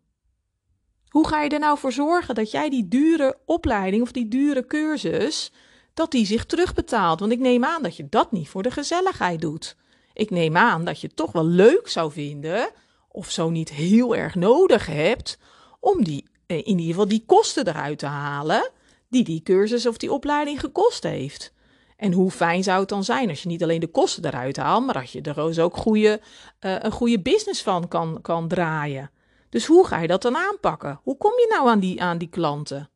Hoe 1.09 1.29
ga 1.29 1.42
je 1.42 1.49
er 1.49 1.59
nou 1.59 1.79
voor 1.79 1.92
zorgen 1.92 2.35
dat 2.35 2.51
jij 2.51 2.71
die 2.71 2.88
dure 2.88 3.38
opleiding 3.45 4.03
of 4.03 4.12
die 4.12 4.29
dure 4.29 4.66
cursus, 4.66 5.53
dat 5.95 6.11
die 6.11 6.27
zich 6.27 6.47
terugbetaalt? 6.47 7.21
Want 7.21 7.33
ik 7.33 7.38
neem 7.38 7.64
aan 7.64 7.83
dat 7.83 7.97
je 7.97 8.07
dat 8.09 8.33
niet 8.33 8.49
voor 8.49 8.62
de 8.62 8.71
gezelligheid 8.71 9.40
doet. 9.40 9.77
Ik 10.12 10.31
neem 10.31 10.57
aan 10.57 10.85
dat 10.85 11.01
je 11.01 11.07
het 11.07 11.16
toch 11.16 11.33
wel 11.33 11.45
leuk 11.45 11.88
zou 11.88 12.12
vinden, 12.12 12.71
of 13.09 13.31
zo 13.31 13.51
niet 13.51 13.71
heel 13.71 14.16
erg 14.16 14.35
nodig 14.35 14.87
hebt, 14.87 15.38
om 15.81 16.05
die, 16.05 16.25
eh, 16.47 16.57
in 16.57 16.66
ieder 16.66 16.87
geval 16.87 17.09
die 17.09 17.25
kosten 17.27 17.69
eruit 17.69 17.99
te 17.99 18.07
halen 18.07 18.71
die 19.09 19.25
die 19.25 19.42
cursus 19.42 19.87
of 19.87 19.97
die 19.97 20.12
opleiding 20.12 20.61
gekost 20.61 21.03
heeft. 21.03 21.53
En 21.96 22.12
hoe 22.12 22.30
fijn 22.30 22.62
zou 22.62 22.80
het 22.80 22.88
dan 22.88 23.04
zijn 23.04 23.28
als 23.28 23.42
je 23.42 23.48
niet 23.48 23.62
alleen 23.62 23.80
de 23.80 23.87
kosten 23.87 24.24
eruit 24.24 24.56
haalt, 24.56 24.85
maar 24.85 24.94
dat 24.94 25.11
je 25.11 25.20
er 25.20 25.35
dus 25.35 25.59
ook 25.59 25.76
goede, 25.76 26.20
uh, 26.61 26.76
een 26.78 26.92
goede 26.92 27.20
business 27.20 27.62
van 27.62 27.88
kan, 27.88 28.18
kan 28.22 28.48
draaien. 28.48 29.11
Dus 29.48 29.66
hoe 29.66 29.87
ga 29.87 30.00
je 30.00 30.09
dat 30.09 30.22
dan 30.22 30.37
aanpakken? 30.37 31.00
Hoe 31.02 31.16
kom 31.16 31.30
je 31.30 31.46
nou 31.56 31.68
aan 31.68 31.80
die, 31.80 32.02
aan 32.02 32.18
die 32.18 32.28
klanten? 32.28 32.90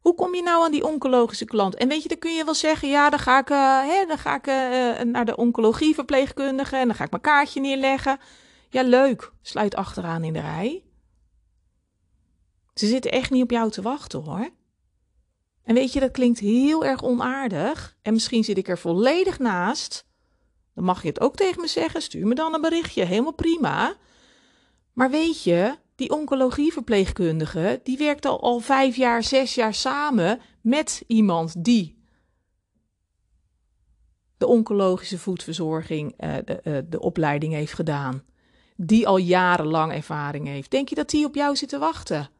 Hoe 0.00 0.14
kom 0.14 0.34
je 0.34 0.42
nou 0.42 0.64
aan 0.64 0.70
die 0.70 0.84
oncologische 0.84 1.44
klant? 1.44 1.74
En 1.74 1.88
weet 1.88 2.02
je, 2.02 2.08
dan 2.08 2.18
kun 2.18 2.34
je 2.34 2.44
wel 2.44 2.54
zeggen, 2.54 2.88
ja, 2.88 3.10
dan 3.10 3.18
ga 3.18 3.38
ik, 3.38 3.50
uh, 3.50 3.80
hè, 3.80 4.06
dan 4.06 4.18
ga 4.18 4.34
ik 4.34 4.46
uh, 4.46 5.12
naar 5.12 5.24
de 5.24 5.36
oncologieverpleegkundige 5.36 6.76
en 6.76 6.86
dan 6.86 6.96
ga 6.96 7.04
ik 7.04 7.10
mijn 7.10 7.22
kaartje 7.22 7.60
neerleggen. 7.60 8.18
Ja, 8.68 8.82
leuk. 8.82 9.32
Sluit 9.42 9.74
achteraan 9.74 10.24
in 10.24 10.32
de 10.32 10.40
rij. 10.40 10.84
Ze 12.74 12.86
zitten 12.86 13.10
echt 13.10 13.30
niet 13.30 13.42
op 13.42 13.50
jou 13.50 13.70
te 13.70 13.82
wachten 13.82 14.22
hoor. 14.22 14.50
En 15.66 15.74
weet 15.74 15.92
je, 15.92 16.00
dat 16.00 16.10
klinkt 16.10 16.38
heel 16.38 16.84
erg 16.84 17.02
onaardig. 17.02 17.96
En 18.02 18.12
misschien 18.12 18.44
zit 18.44 18.58
ik 18.58 18.68
er 18.68 18.78
volledig 18.78 19.38
naast. 19.38 20.06
Dan 20.74 20.84
mag 20.84 21.02
je 21.02 21.08
het 21.08 21.20
ook 21.20 21.36
tegen 21.36 21.60
me 21.60 21.66
zeggen. 21.66 22.02
Stuur 22.02 22.26
me 22.26 22.34
dan 22.34 22.54
een 22.54 22.60
berichtje. 22.60 23.04
Helemaal 23.04 23.34
prima. 23.34 23.96
Maar 24.92 25.10
weet 25.10 25.42
je, 25.42 25.74
die 25.94 26.10
oncologieverpleegkundige, 26.10 27.80
die 27.82 27.98
werkt 27.98 28.26
al, 28.26 28.60
vijf 28.60 28.96
jaar, 28.96 29.22
zes 29.22 29.54
jaar 29.54 29.74
samen 29.74 30.40
met 30.60 31.04
iemand 31.06 31.64
die 31.64 31.98
de 34.36 34.46
oncologische 34.46 35.18
voedverzorging 35.18 36.14
uh, 36.24 36.34
de, 36.44 36.60
uh, 36.64 36.78
de 36.88 37.00
opleiding 37.00 37.52
heeft 37.52 37.72
gedaan. 37.72 38.22
Die 38.76 39.06
al 39.06 39.16
jarenlang 39.16 39.92
ervaring 39.92 40.46
heeft. 40.46 40.70
Denk 40.70 40.88
je 40.88 40.94
dat 40.94 41.10
die 41.10 41.26
op 41.26 41.34
jou 41.34 41.56
zit 41.56 41.68
te 41.68 41.78
wachten? 41.78 42.30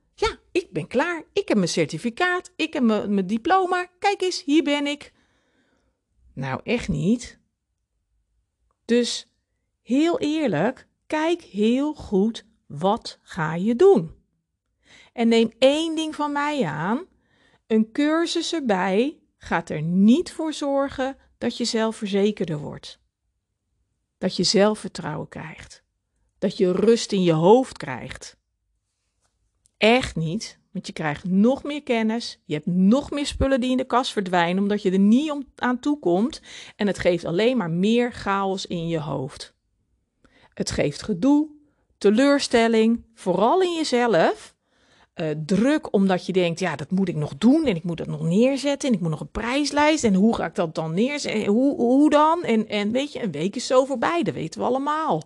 Ik 0.57 0.73
ben 0.73 0.87
klaar. 0.87 1.23
Ik 1.33 1.49
heb 1.49 1.57
mijn 1.57 1.69
certificaat. 1.69 2.53
Ik 2.57 2.73
heb 2.73 2.83
mijn 2.83 3.27
diploma. 3.27 3.87
Kijk 3.99 4.23
eens, 4.23 4.45
hier 4.45 4.63
ben 4.63 4.87
ik. 4.87 5.13
Nou, 6.33 6.61
echt 6.65 6.89
niet. 6.89 7.39
Dus 8.85 9.29
heel 9.83 10.19
eerlijk, 10.19 10.89
kijk 11.07 11.43
heel 11.43 11.95
goed 11.95 12.47
wat 12.67 13.19
ga 13.23 13.55
je 13.55 13.77
doen. 13.77 14.15
En 15.13 15.29
neem 15.29 15.53
één 15.59 15.97
ding 15.97 16.15
van 16.15 16.33
mij 16.33 16.65
aan: 16.65 17.07
een 17.67 17.93
cursus 17.93 18.53
erbij 18.53 19.19
gaat 19.37 19.71
er 19.71 19.83
niet 19.83 20.33
voor 20.33 20.53
zorgen 20.53 21.17
dat 21.39 21.57
je 21.57 21.65
zelfverzekerder 21.65 22.59
wordt. 22.59 23.01
Dat 24.19 24.37
je 24.37 24.45
zelfvertrouwen 24.45 25.29
krijgt. 25.29 25.83
Dat 26.39 26.57
je 26.57 26.73
rust 26.73 27.13
in 27.13 27.23
je 27.23 27.33
hoofd 27.33 27.77
krijgt. 27.77 28.37
Echt 29.79 30.17
niet, 30.17 30.59
want 30.73 30.87
je 30.87 30.93
krijgt 30.93 31.25
nog 31.25 31.63
meer 31.63 31.83
kennis. 31.83 32.41
Je 32.45 32.55
hebt 32.55 32.67
nog 32.67 33.11
meer 33.11 33.27
spullen 33.27 33.61
die 33.61 33.71
in 33.71 33.77
de 33.77 33.85
kast 33.85 34.13
verdwijnen 34.13 34.63
omdat 34.63 34.83
je 34.83 34.91
er 34.91 34.99
niet 34.99 35.31
om, 35.31 35.45
aan 35.57 35.81
toe 35.81 35.99
komt. 35.99 36.41
En 36.77 36.87
het 36.87 36.99
geeft 36.99 37.25
alleen 37.25 37.57
maar 37.57 37.71
meer 37.71 38.13
chaos 38.13 38.67
in 38.67 38.89
je 38.89 39.01
hoofd. 39.01 39.55
Het 40.55 40.71
geeft 40.71 41.03
gedoe, 41.03 41.49
teleurstelling, 41.99 43.05
vooral 43.15 43.63
in 43.63 43.75
jezelf. 43.75 44.55
Uh, 45.15 45.31
druk 45.47 45.93
omdat 45.93 46.27
je 46.27 46.33
denkt, 46.33 46.61
ja, 46.61 46.77
dat 46.77 46.91
moet 46.91 47.09
ik 47.09 47.15
nog 47.15 47.39
doen 47.39 47.67
en 47.67 47.77
ik 47.77 47.83
moet 47.83 47.97
dat 47.97 48.07
nog 48.07 48.23
neerzetten 48.23 48.89
en 48.89 48.95
ik 48.95 49.01
moet 49.01 49.11
nog 49.11 49.21
een 49.21 49.31
prijslijst 49.31 50.05
en 50.05 50.15
hoe 50.15 50.35
ga 50.35 50.45
ik 50.45 50.55
dat 50.55 50.75
dan 50.75 50.95
neerzetten? 50.95 51.47
Hoe, 51.47 51.77
hoe 51.77 52.11
dan? 52.11 52.43
En, 52.45 52.69
en 52.69 52.93
weet 52.93 53.13
je, 53.13 53.23
een 53.23 53.33
week 53.33 53.57
is 53.57 53.67
zo 53.67 53.85
voorbij, 53.85 54.23
dat 54.23 54.35
weten 54.35 54.61
we 54.61 54.67
allemaal. 54.67 55.23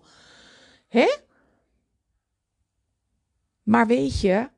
Hè? 0.88 1.08
Maar 3.70 3.86
weet 3.86 4.20
je, 4.20 4.50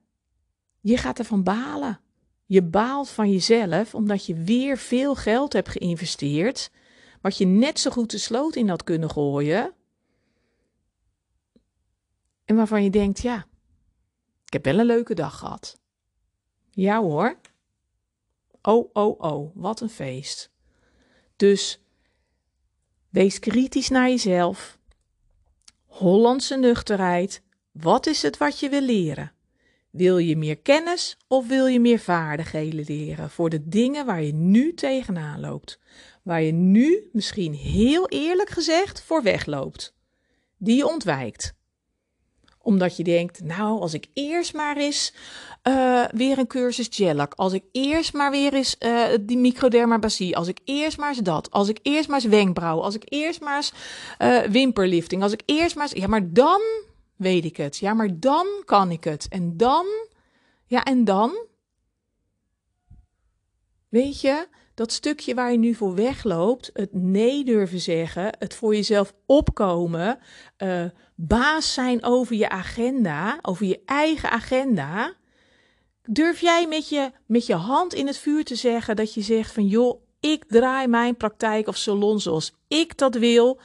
je 0.81 0.97
gaat 0.97 1.19
ervan 1.19 1.43
balen. 1.43 2.01
Je 2.47 2.63
baalt 2.63 3.09
van 3.09 3.31
jezelf 3.31 3.95
omdat 3.95 4.27
je 4.27 4.35
weer 4.35 4.79
veel 4.79 5.15
geld 5.15 5.53
hebt 5.53 5.69
geïnvesteerd, 5.69 6.71
wat 7.21 7.37
je 7.37 7.47
net 7.47 7.79
zo 7.79 7.91
goed 7.91 8.11
de 8.11 8.19
sloot 8.19 8.57
in 8.57 8.69
had 8.69 8.85
kunnen 8.85 9.11
gooien. 9.11 9.75
En 12.45 12.57
waarvan 12.57 12.85
je 12.85 12.91
denkt, 12.91 13.21
ja, 13.21 13.47
ik 14.45 14.53
heb 14.53 14.65
wel 14.65 14.79
een 14.79 14.87
leuke 14.87 15.15
dag 15.15 15.39
gehad. 15.39 15.81
Ja 16.71 17.01
hoor. 17.01 17.39
Oh, 18.63 18.91
oh, 18.93 19.21
oh, 19.21 19.57
wat 19.57 19.81
een 19.81 19.91
feest. 19.91 20.51
Dus 21.37 21.81
wees 23.09 23.39
kritisch 23.39 23.89
naar 23.89 24.09
jezelf. 24.09 24.79
Hollandse 25.85 26.57
nuchterheid. 26.57 27.43
Wat 27.73 28.07
is 28.07 28.23
het 28.23 28.37
wat 28.37 28.61
je 28.61 28.69
wil 28.69 28.81
leren? 28.81 29.33
Wil 29.91 30.19
je 30.19 30.37
meer 30.37 30.59
kennis 30.59 31.17
of 31.29 31.49
wil 31.49 31.67
je 31.67 31.81
meer 31.81 31.99
vaardigheden 31.99 32.85
leren 32.87 33.31
voor 33.31 33.51
de 33.51 33.69
dingen 33.69 34.07
waar 34.07 34.23
je 34.23 34.35
nu 34.35 34.75
tegenaan 34.75 35.41
loopt? 35.41 35.79
Waar 36.23 36.43
je 36.43 36.53
nu 36.53 37.09
misschien 37.13 37.55
heel 37.55 38.09
eerlijk 38.09 38.51
gezegd 38.51 39.03
voor 39.03 39.23
wegloopt. 39.23 39.95
Die 40.57 40.77
je 40.77 40.87
ontwijkt 40.87 41.55
omdat 42.63 42.97
je 42.97 43.05
denkt, 43.05 43.45
nou, 43.45 43.81
als 43.81 43.95
ik 43.95 44.07
eerst 44.13 44.55
maar 44.55 44.77
eens 44.77 45.15
uh, 45.69 46.05
weer 46.11 46.39
een 46.39 46.47
cursus 46.47 46.89
Gellac, 46.91 47.35
als 47.35 47.53
ik 47.53 47.65
eerst 47.73 48.13
maar 48.13 48.31
weer 48.31 48.55
eens 48.55 48.77
uh, 48.79 49.05
die 49.21 49.37
microdermabrasie, 49.37 50.37
als 50.37 50.49
ik 50.49 50.59
eerst 50.65 50.99
maar 50.99 51.09
eens 51.09 51.19
dat, 51.19 51.51
als 51.51 51.69
ik 51.69 51.79
eerst 51.83 52.09
maar 52.09 52.21
eens 52.21 52.29
wenkbrauw, 52.29 52.81
als 52.81 52.95
ik 52.95 53.03
eerst 53.05 53.41
maar 53.41 53.57
eens 53.57 53.73
uh, 54.19 54.39
wimperlifting, 54.39 55.23
als 55.23 55.33
ik 55.33 55.43
eerst 55.45 55.75
maar 55.75 55.85
eens, 55.85 56.01
ja, 56.01 56.07
maar 56.07 56.33
dan 56.33 56.61
weet 57.23 57.45
ik 57.45 57.57
het. 57.57 57.79
Ja, 57.79 57.95
maar 57.95 58.21
dan 58.21 58.47
kan 58.65 58.91
ik 58.91 59.05
het. 59.05 59.27
En 59.29 59.57
dan, 59.57 59.87
ja, 60.67 60.85
en 60.85 61.05
dan? 61.05 61.47
Weet 63.89 64.21
je, 64.21 64.47
dat 64.75 64.93
stukje 64.93 65.35
waar 65.35 65.53
je 65.53 65.59
nu 65.59 65.75
voor 65.75 65.95
wegloopt, 65.95 66.71
het 66.73 66.93
nee 66.93 67.45
durven 67.45 67.81
zeggen, 67.81 68.37
het 68.39 68.55
voor 68.55 68.75
jezelf 68.75 69.15
opkomen, 69.27 70.19
uh, 70.59 70.85
baas 71.15 71.75
zijn 71.75 72.05
over 72.05 72.37
je 72.37 72.49
agenda, 72.49 73.39
over 73.43 73.67
je 73.67 73.83
eigen 73.85 74.31
agenda. 74.31 75.15
Durf 76.03 76.41
jij 76.41 76.67
met 76.67 76.89
je, 76.89 77.11
met 77.27 77.47
je 77.47 77.55
hand 77.55 77.95
in 77.95 78.07
het 78.07 78.19
vuur 78.19 78.45
te 78.45 78.55
zeggen 78.55 78.97
dat 78.97 79.15
je 79.15 79.21
zegt 79.21 79.53
van 79.53 79.67
joh, 79.67 80.03
ik 80.21 80.45
draai 80.45 80.87
mijn 80.87 81.17
praktijk 81.17 81.69
of 81.69 81.77
salon 81.77 82.21
zoals 82.21 82.55
ik 82.69 82.99
dat 82.99 83.15
wil, 83.15 83.61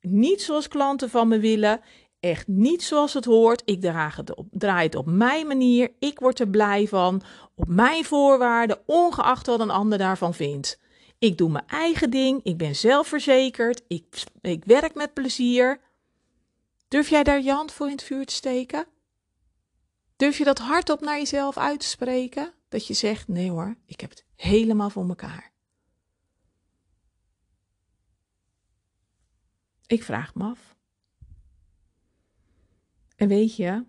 niet 0.00 0.42
zoals 0.42 0.68
klanten 0.68 1.10
van 1.10 1.28
me 1.28 1.38
willen, 1.38 1.80
echt 2.22 2.46
niet 2.46 2.82
zoals 2.82 3.14
het 3.14 3.24
hoort. 3.24 3.62
Ik 3.64 3.80
draag 3.80 4.16
het 4.16 4.34
op, 4.34 4.46
draai 4.50 4.86
het 4.86 4.94
op 4.94 5.06
mijn 5.06 5.46
manier, 5.46 5.92
ik 5.98 6.18
word 6.18 6.40
er 6.40 6.48
blij 6.48 6.86
van, 6.86 7.22
op 7.54 7.68
mijn 7.68 8.04
voorwaarden, 8.04 8.82
ongeacht 8.86 9.46
wat 9.46 9.60
een 9.60 9.70
ander 9.70 9.98
daarvan 9.98 10.34
vindt. 10.34 10.80
Ik 11.18 11.38
doe 11.38 11.50
mijn 11.50 11.66
eigen 11.66 12.10
ding, 12.10 12.40
ik 12.42 12.56
ben 12.56 12.76
zelfverzekerd, 12.76 13.82
ik, 13.88 14.22
ik 14.40 14.64
werk 14.64 14.94
met 14.94 15.14
plezier. 15.14 15.80
Durf 16.88 17.08
jij 17.08 17.22
daar 17.22 17.42
je 17.42 17.52
hand 17.52 17.72
voor 17.72 17.86
in 17.86 17.92
het 17.92 18.02
vuur 18.02 18.26
te 18.26 18.34
steken? 18.34 18.86
Durf 20.16 20.38
je 20.38 20.44
dat 20.44 20.58
hardop 20.58 21.00
naar 21.00 21.18
jezelf 21.18 21.56
uit 21.56 21.80
te 21.80 21.86
spreken? 21.86 22.52
Dat 22.68 22.86
je 22.86 22.94
zegt: 22.94 23.28
nee 23.28 23.50
hoor, 23.50 23.76
ik 23.86 24.00
heb 24.00 24.10
het 24.10 24.24
helemaal 24.34 24.90
voor 24.90 25.06
mekaar. 25.06 25.52
Ik 29.86 30.02
vraag 30.02 30.34
me 30.34 30.44
af. 30.44 30.76
En 33.22 33.28
weet 33.28 33.56
je, 33.56 33.84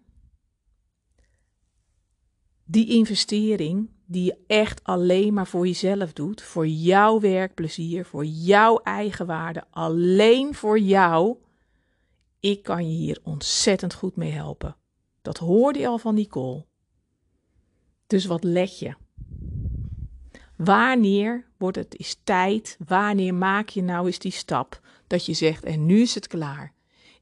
die 2.64 2.90
investering 2.90 3.90
die 4.06 4.24
je 4.24 4.38
echt 4.48 4.84
alleen 4.84 5.34
maar 5.34 5.48
voor 5.48 5.68
jezelf 5.68 6.14
doet, 6.14 6.42
voor 6.42 6.68
jouw 6.68 7.20
werkplezier, 7.20 8.06
voor 8.06 8.26
jouw 8.26 8.78
eigen 8.78 9.26
waarde, 9.26 9.64
alleen 9.70 10.54
voor 10.54 10.80
jou, 10.80 11.38
ik 12.40 12.64
kan 12.64 12.90
je 12.90 12.98
hier 12.98 13.20
ontzettend 13.24 13.94
goed 13.94 14.16
mee 14.16 14.32
helpen. 14.32 14.76
Dat 15.22 15.38
hoorde 15.38 15.80
je 15.80 15.88
al 15.88 15.98
van 15.98 16.14
Nicole. 16.16 16.66
Dus 18.08 18.26
wat 18.26 18.44
let 18.44 18.80
je? 18.80 18.96
Wanneer 20.56 21.46
wordt 21.58 21.78
het 21.78 21.96
is 21.96 22.18
tijd? 22.24 22.78
Wanneer 22.88 23.34
maak 23.34 23.70
je 23.70 23.82
nou 23.82 24.06
eens 24.06 24.20
die 24.20 24.32
stap 24.32 24.82
dat 25.08 25.26
je 25.26 25.34
zegt 25.34 25.64
en 25.64 25.86
nu 25.86 26.02
is 26.02 26.16
het 26.16 26.28
klaar? 26.28 26.74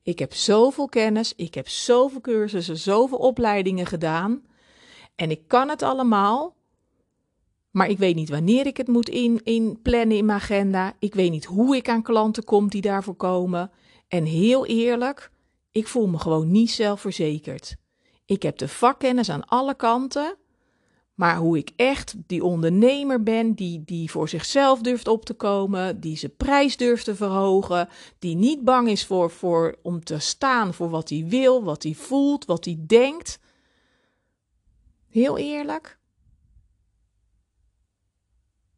Ik 0.03 0.19
heb 0.19 0.33
zoveel 0.33 0.87
kennis, 0.87 1.33
ik 1.35 1.53
heb 1.53 1.67
zoveel 1.67 2.21
cursussen, 2.21 2.77
zoveel 2.77 3.17
opleidingen 3.17 3.85
gedaan 3.85 4.43
en 5.15 5.31
ik 5.31 5.47
kan 5.47 5.69
het 5.69 5.81
allemaal. 5.81 6.55
Maar 7.71 7.89
ik 7.89 7.97
weet 7.97 8.15
niet 8.15 8.29
wanneer 8.29 8.65
ik 8.65 8.77
het 8.77 8.87
moet 8.87 9.09
in, 9.09 9.41
in 9.43 9.79
plannen 9.81 10.17
in 10.17 10.25
mijn 10.25 10.39
agenda. 10.39 10.93
Ik 10.99 11.13
weet 11.13 11.31
niet 11.31 11.45
hoe 11.45 11.75
ik 11.75 11.89
aan 11.89 12.01
klanten 12.01 12.43
kom 12.43 12.69
die 12.69 12.81
daarvoor 12.81 13.15
komen. 13.15 13.71
En 14.07 14.23
heel 14.23 14.65
eerlijk, 14.65 15.31
ik 15.71 15.87
voel 15.87 16.07
me 16.07 16.17
gewoon 16.17 16.51
niet 16.51 16.71
zelfverzekerd. 16.71 17.75
Ik 18.25 18.43
heb 18.43 18.57
de 18.57 18.67
vakkennis 18.67 19.29
aan 19.29 19.45
alle 19.45 19.75
kanten. 19.75 20.35
Maar 21.21 21.37
hoe 21.37 21.57
ik 21.57 21.71
echt 21.75 22.15
die 22.27 22.43
ondernemer 22.43 23.23
ben, 23.23 23.53
die, 23.53 23.83
die 23.83 24.11
voor 24.11 24.29
zichzelf 24.29 24.81
durft 24.81 25.07
op 25.07 25.25
te 25.25 25.33
komen, 25.33 25.99
die 25.99 26.17
zijn 26.17 26.35
prijs 26.35 26.77
durft 26.77 27.05
te 27.05 27.15
verhogen, 27.15 27.89
die 28.19 28.35
niet 28.35 28.63
bang 28.63 28.87
is 28.89 29.05
voor, 29.05 29.31
voor, 29.31 29.77
om 29.81 30.03
te 30.03 30.19
staan 30.19 30.73
voor 30.73 30.89
wat 30.89 31.09
hij 31.09 31.25
wil, 31.27 31.63
wat 31.63 31.83
hij 31.83 31.93
voelt, 31.93 32.45
wat 32.45 32.65
hij 32.65 32.83
denkt. 32.87 33.39
Heel 35.09 35.37
eerlijk, 35.37 35.99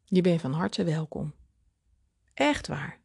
je 0.04 0.20
bent 0.20 0.40
van 0.40 0.52
harte 0.52 0.84
welkom. 0.84 1.34
Echt 2.34 2.66
waar. 2.66 3.00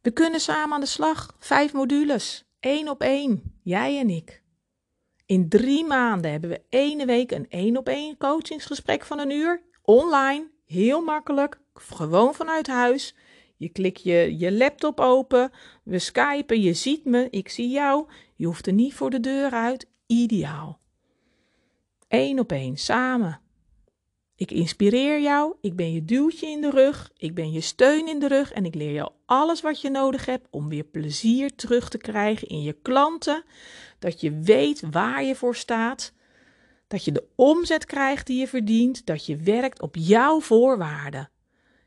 We 0.00 0.10
kunnen 0.10 0.40
samen 0.40 0.74
aan 0.74 0.80
de 0.80 0.86
slag. 0.86 1.36
Vijf 1.38 1.72
modules. 1.72 2.44
één 2.60 2.88
op 2.88 3.00
één. 3.00 3.60
Jij 3.62 3.98
en 3.98 4.10
ik. 4.10 4.46
In 5.28 5.48
drie 5.48 5.84
maanden 5.84 6.30
hebben 6.30 6.50
we 6.50 6.62
ene 6.68 7.06
week 7.06 7.30
een 7.30 7.46
één 7.48 7.76
op 7.76 7.88
één 7.88 8.16
coachingsgesprek 8.16 9.04
van 9.04 9.18
een 9.18 9.30
uur. 9.30 9.62
Online. 9.82 10.50
Heel 10.66 11.02
makkelijk. 11.02 11.60
Gewoon 11.74 12.34
vanuit 12.34 12.66
huis. 12.66 13.14
Je 13.56 13.68
klikt 13.68 14.02
je, 14.02 14.38
je 14.38 14.52
laptop 14.52 15.00
open. 15.00 15.50
We 15.82 15.98
skypen. 15.98 16.60
Je 16.60 16.74
ziet 16.74 17.04
me. 17.04 17.30
Ik 17.30 17.48
zie 17.48 17.68
jou. 17.68 18.10
Je 18.34 18.46
hoeft 18.46 18.66
er 18.66 18.72
niet 18.72 18.94
voor 18.94 19.10
de 19.10 19.20
deur 19.20 19.50
uit. 19.50 19.86
Ideaal. 20.06 20.80
Eén 22.08 22.38
op 22.38 22.52
één. 22.52 22.76
Samen. 22.76 23.40
Ik 24.38 24.50
inspireer 24.50 25.20
jou, 25.20 25.54
ik 25.60 25.76
ben 25.76 25.92
je 25.92 26.04
duwtje 26.04 26.46
in 26.46 26.60
de 26.60 26.70
rug, 26.70 27.10
ik 27.16 27.34
ben 27.34 27.52
je 27.52 27.60
steun 27.60 28.08
in 28.08 28.18
de 28.18 28.28
rug 28.28 28.52
en 28.52 28.64
ik 28.64 28.74
leer 28.74 28.92
jou 28.92 29.10
alles 29.26 29.60
wat 29.60 29.80
je 29.80 29.90
nodig 29.90 30.26
hebt 30.26 30.46
om 30.50 30.68
weer 30.68 30.84
plezier 30.84 31.54
terug 31.54 31.88
te 31.88 31.98
krijgen 31.98 32.48
in 32.48 32.62
je 32.62 32.72
klanten. 32.82 33.44
Dat 33.98 34.20
je 34.20 34.38
weet 34.40 34.82
waar 34.90 35.24
je 35.24 35.34
voor 35.34 35.56
staat, 35.56 36.12
dat 36.88 37.04
je 37.04 37.12
de 37.12 37.24
omzet 37.34 37.84
krijgt 37.84 38.26
die 38.26 38.38
je 38.38 38.48
verdient, 38.48 39.06
dat 39.06 39.26
je 39.26 39.36
werkt 39.36 39.80
op 39.80 39.96
jouw 39.96 40.40
voorwaarden. 40.40 41.30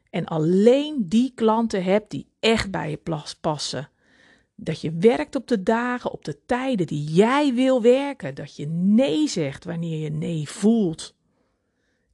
En 0.09 0.25
alleen 0.25 1.05
die 1.07 1.31
klanten 1.35 1.83
hebt 1.83 2.11
die 2.11 2.27
echt 2.39 2.71
bij 2.71 2.89
je 2.89 2.99
passen. 3.41 3.89
Dat 4.55 4.81
je 4.81 4.91
werkt 4.99 5.35
op 5.35 5.47
de 5.47 5.63
dagen, 5.63 6.11
op 6.11 6.25
de 6.25 6.45
tijden 6.45 6.87
die 6.87 7.03
jij 7.03 7.53
wil 7.53 7.81
werken. 7.81 8.35
Dat 8.35 8.55
je 8.55 8.67
nee 8.67 9.27
zegt 9.27 9.63
wanneer 9.63 9.99
je 9.99 10.09
nee 10.09 10.49
voelt. 10.49 11.15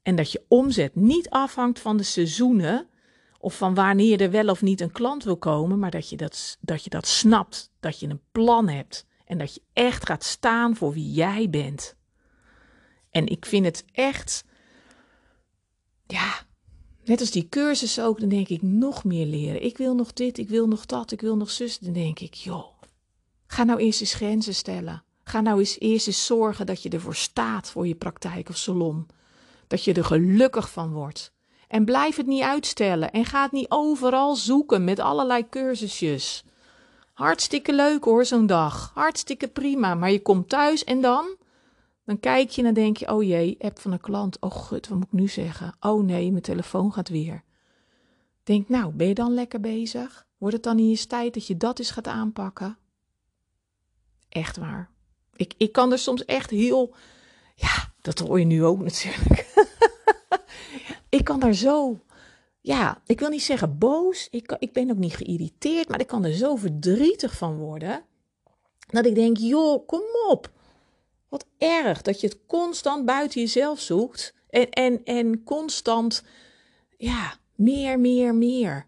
En 0.07 0.15
dat 0.15 0.31
je 0.31 0.43
omzet 0.47 0.95
niet 0.95 1.29
afhangt 1.29 1.79
van 1.79 1.97
de 1.97 2.03
seizoenen 2.03 2.87
of 3.39 3.57
van 3.57 3.73
wanneer 3.73 4.21
er 4.21 4.31
wel 4.31 4.49
of 4.49 4.61
niet 4.61 4.81
een 4.81 4.91
klant 4.91 5.23
wil 5.23 5.37
komen, 5.37 5.79
maar 5.79 5.91
dat 5.91 6.09
je 6.09 6.17
dat, 6.17 6.57
dat 6.61 6.83
je 6.83 6.89
dat 6.89 7.07
snapt, 7.07 7.71
dat 7.79 7.99
je 7.99 8.07
een 8.07 8.21
plan 8.31 8.67
hebt 8.67 9.05
en 9.25 9.37
dat 9.37 9.53
je 9.53 9.61
echt 9.73 10.05
gaat 10.05 10.23
staan 10.23 10.75
voor 10.75 10.93
wie 10.93 11.11
jij 11.11 11.49
bent. 11.49 11.95
En 13.09 13.27
ik 13.27 13.45
vind 13.45 13.65
het 13.65 13.85
echt, 13.91 14.43
ja, 16.05 16.45
net 17.03 17.19
als 17.19 17.31
die 17.31 17.49
cursus 17.49 17.99
ook, 17.99 18.19
dan 18.19 18.29
denk 18.29 18.47
ik 18.47 18.61
nog 18.61 19.03
meer 19.03 19.25
leren. 19.25 19.63
Ik 19.63 19.77
wil 19.77 19.95
nog 19.95 20.13
dit, 20.13 20.37
ik 20.37 20.49
wil 20.49 20.67
nog 20.67 20.85
dat, 20.85 21.11
ik 21.11 21.21
wil 21.21 21.37
nog 21.37 21.51
zus. 21.51 21.79
Dan 21.79 21.93
denk 21.93 22.19
ik, 22.19 22.33
joh, 22.33 22.67
ga 23.47 23.63
nou 23.63 23.79
eerst 23.79 24.01
eens 24.01 24.13
grenzen 24.13 24.55
stellen. 24.55 25.03
Ga 25.23 25.41
nou 25.41 25.59
eens 25.59 25.79
eerst 25.79 26.07
eens 26.07 26.25
zorgen 26.25 26.65
dat 26.65 26.83
je 26.83 26.89
ervoor 26.89 27.15
staat 27.15 27.69
voor 27.69 27.87
je 27.87 27.95
praktijk 27.95 28.49
of 28.49 28.57
salon. 28.57 29.07
Dat 29.67 29.83
je 29.83 29.93
er 29.93 30.05
gelukkig 30.05 30.71
van 30.71 30.91
wordt. 30.91 31.31
En 31.67 31.85
blijf 31.85 32.15
het 32.15 32.25
niet 32.25 32.43
uitstellen 32.43 33.11
en 33.11 33.25
ga 33.25 33.41
het 33.41 33.51
niet 33.51 33.69
overal 33.69 34.35
zoeken 34.35 34.83
met 34.83 34.99
allerlei 34.99 35.49
cursusjes. 35.49 36.43
Hartstikke 37.13 37.73
leuk 37.73 38.03
hoor, 38.03 38.25
zo'n 38.25 38.45
dag. 38.45 38.91
Hartstikke 38.93 39.47
prima. 39.47 39.95
Maar 39.95 40.11
je 40.11 40.21
komt 40.21 40.49
thuis 40.49 40.83
en 40.83 41.01
dan? 41.01 41.35
Dan 42.05 42.19
kijk 42.19 42.49
je 42.49 42.57
en 42.57 42.63
dan 42.63 42.83
denk 42.83 42.97
je: 42.97 43.11
oh 43.13 43.23
jee, 43.23 43.55
app 43.59 43.79
van 43.79 43.91
een 43.91 43.99
klant. 43.99 44.39
Oh 44.39 44.51
gut, 44.51 44.87
wat 44.87 44.97
moet 44.97 45.07
ik 45.07 45.19
nu 45.19 45.27
zeggen? 45.27 45.75
Oh 45.79 46.03
nee, 46.03 46.31
mijn 46.31 46.43
telefoon 46.43 46.93
gaat 46.93 47.09
weer. 47.09 47.43
Denk, 48.43 48.69
nou, 48.69 48.93
ben 48.93 49.07
je 49.07 49.13
dan 49.13 49.33
lekker 49.33 49.59
bezig? 49.59 50.25
Wordt 50.37 50.55
het 50.55 50.63
dan 50.63 50.75
niet 50.75 50.89
eens 50.89 51.05
tijd 51.05 51.33
dat 51.33 51.47
je 51.47 51.57
dat 51.57 51.79
eens 51.79 51.91
gaat 51.91 52.07
aanpakken? 52.07 52.77
Echt 54.29 54.57
waar. 54.57 54.89
Ik, 55.35 55.53
ik 55.57 55.71
kan 55.71 55.91
er 55.91 55.99
soms 55.99 56.25
echt 56.25 56.49
heel. 56.49 56.95
Ja, 57.55 57.93
dat 58.01 58.19
hoor 58.19 58.39
je 58.39 58.45
nu 58.45 58.63
ook 58.63 58.79
natuurlijk. 58.79 59.46
Ik 61.17 61.25
kan 61.25 61.39
daar 61.39 61.53
zo. 61.53 61.99
Ja, 62.61 63.01
ik 63.05 63.19
wil 63.19 63.29
niet 63.29 63.43
zeggen 63.43 63.77
boos. 63.77 64.27
Ik, 64.31 64.55
ik 64.59 64.73
ben 64.73 64.91
ook 64.91 64.97
niet 64.97 65.15
geïrriteerd. 65.15 65.89
Maar 65.89 65.99
ik 65.99 66.07
kan 66.07 66.25
er 66.25 66.33
zo 66.33 66.55
verdrietig 66.55 67.37
van 67.37 67.57
worden. 67.57 68.01
Dat 68.87 69.05
ik 69.05 69.15
denk: 69.15 69.37
joh, 69.37 69.87
kom 69.87 70.01
op. 70.29 70.51
Wat 71.29 71.45
erg 71.57 72.01
dat 72.01 72.21
je 72.21 72.27
het 72.27 72.37
constant 72.47 73.05
buiten 73.05 73.41
jezelf 73.41 73.79
zoekt 73.79 74.33
en, 74.49 74.69
en, 74.69 75.03
en 75.03 75.43
constant, 75.43 76.23
ja, 76.97 77.37
meer, 77.55 77.99
meer, 77.99 78.35
meer. 78.35 78.85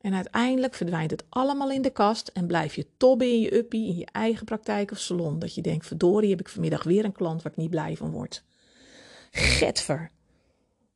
En 0.00 0.14
uiteindelijk 0.14 0.74
verdwijnt 0.74 1.10
het 1.10 1.24
allemaal 1.28 1.70
in 1.70 1.82
de 1.82 1.90
kast 1.90 2.28
en 2.28 2.46
blijf 2.46 2.74
je 2.74 2.86
tobben 2.96 3.26
in 3.26 3.40
je 3.40 3.56
uppie, 3.56 3.88
in 3.88 3.96
je 3.96 4.06
eigen 4.12 4.44
praktijk 4.44 4.90
of 4.90 4.98
salon. 4.98 5.38
Dat 5.38 5.54
je 5.54 5.62
denkt, 5.62 5.86
verdorie, 5.86 6.30
heb 6.30 6.40
ik 6.40 6.48
vanmiddag 6.48 6.82
weer 6.82 7.04
een 7.04 7.12
klant 7.12 7.42
waar 7.42 7.52
ik 7.52 7.58
niet 7.58 7.70
blij 7.70 7.96
van 7.96 8.10
word. 8.10 8.44
Getver. 9.30 10.10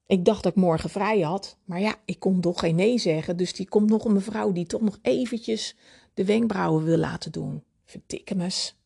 Ik 0.06 0.24
dacht 0.24 0.42
dat 0.42 0.52
ik 0.52 0.58
morgen 0.58 0.90
vrij 0.90 1.20
had, 1.20 1.58
maar 1.64 1.80
ja, 1.80 1.94
ik 2.04 2.18
kon 2.18 2.40
toch 2.40 2.60
geen 2.60 2.74
nee 2.74 2.98
zeggen. 2.98 3.36
Dus 3.36 3.52
die 3.52 3.68
komt 3.68 3.90
nog 3.90 4.04
een 4.04 4.12
mevrouw 4.12 4.52
die 4.52 4.66
toch 4.66 4.80
nog 4.80 4.98
eventjes 5.02 5.76
de 6.14 6.24
wenkbrauwen 6.24 6.84
wil 6.84 6.98
laten 6.98 7.32
doen. 7.32 7.64
Verdikkemes. 7.84 8.76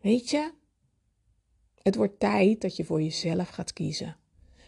Weet 0.00 0.30
je, 0.30 0.52
het 1.82 1.94
wordt 1.94 2.20
tijd 2.20 2.60
dat 2.60 2.76
je 2.76 2.84
voor 2.84 3.02
jezelf 3.02 3.48
gaat 3.48 3.72
kiezen. 3.72 4.16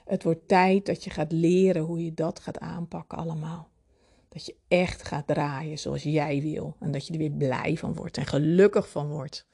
Het 0.05 0.23
wordt 0.23 0.49
tijd 0.49 0.87
dat 0.87 1.05
je 1.05 1.11
gaat 1.11 1.33
leren 1.33 1.83
hoe 1.83 2.05
je 2.05 2.15
dat 2.15 2.41
gaat 2.41 2.59
aanpakken 2.59 3.19
allemaal. 3.19 3.69
Dat 4.29 4.47
je 4.47 4.57
echt 4.69 5.03
gaat 5.03 5.27
draaien 5.27 5.79
zoals 5.79 6.03
jij 6.03 6.43
wil. 6.43 6.77
En 6.81 6.91
dat 6.91 7.07
je 7.07 7.13
er 7.13 7.19
weer 7.19 7.31
blij 7.31 7.77
van 7.77 7.95
wordt 7.95 8.17
en 8.17 8.27
gelukkig 8.27 8.91
van 8.91 9.09
wordt. 9.09 9.47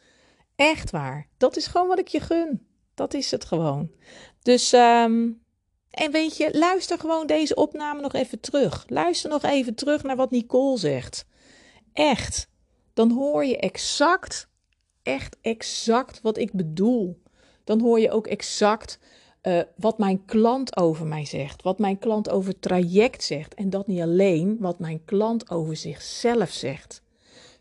Echt 0.54 0.90
waar. 0.90 1.28
Dat 1.36 1.56
is 1.56 1.66
gewoon 1.66 1.88
wat 1.88 1.98
ik 1.98 2.08
je 2.08 2.20
gun. 2.20 2.66
Dat 2.94 3.14
is 3.14 3.30
het 3.30 3.44
gewoon. 3.44 3.90
Dus, 4.42 4.72
um, 4.72 5.42
en 5.92 6.10
weet 6.10 6.36
je, 6.36 6.58
luister 6.58 6.98
gewoon 6.98 7.26
deze 7.26 7.54
opname 7.54 8.00
nog 8.00 8.12
even 8.12 8.40
terug. 8.40 8.84
Luister 8.88 9.30
nog 9.30 9.42
even 9.42 9.74
terug 9.74 10.02
naar 10.02 10.16
wat 10.16 10.30
Nicole 10.30 10.78
zegt. 10.78 11.26
Echt. 11.92 12.50
Dan 12.94 13.10
hoor 13.10 13.44
je 13.44 13.58
exact, 13.58 14.48
echt 15.02 15.36
exact 15.40 16.20
wat 16.20 16.38
ik 16.38 16.52
bedoel 16.52 17.22
dan 17.64 17.80
hoor 17.80 18.00
je 18.00 18.10
ook 18.10 18.26
exact 18.26 18.98
uh, 19.42 19.60
wat 19.76 19.98
mijn 19.98 20.24
klant 20.24 20.76
over 20.76 21.06
mij 21.06 21.24
zegt, 21.24 21.62
wat 21.62 21.78
mijn 21.78 21.98
klant 21.98 22.30
over 22.30 22.58
traject 22.58 23.24
zegt. 23.24 23.54
En 23.54 23.70
dat 23.70 23.86
niet 23.86 24.00
alleen, 24.00 24.56
wat 24.60 24.78
mijn 24.78 25.04
klant 25.04 25.50
over 25.50 25.76
zichzelf 25.76 26.50
zegt. 26.50 27.02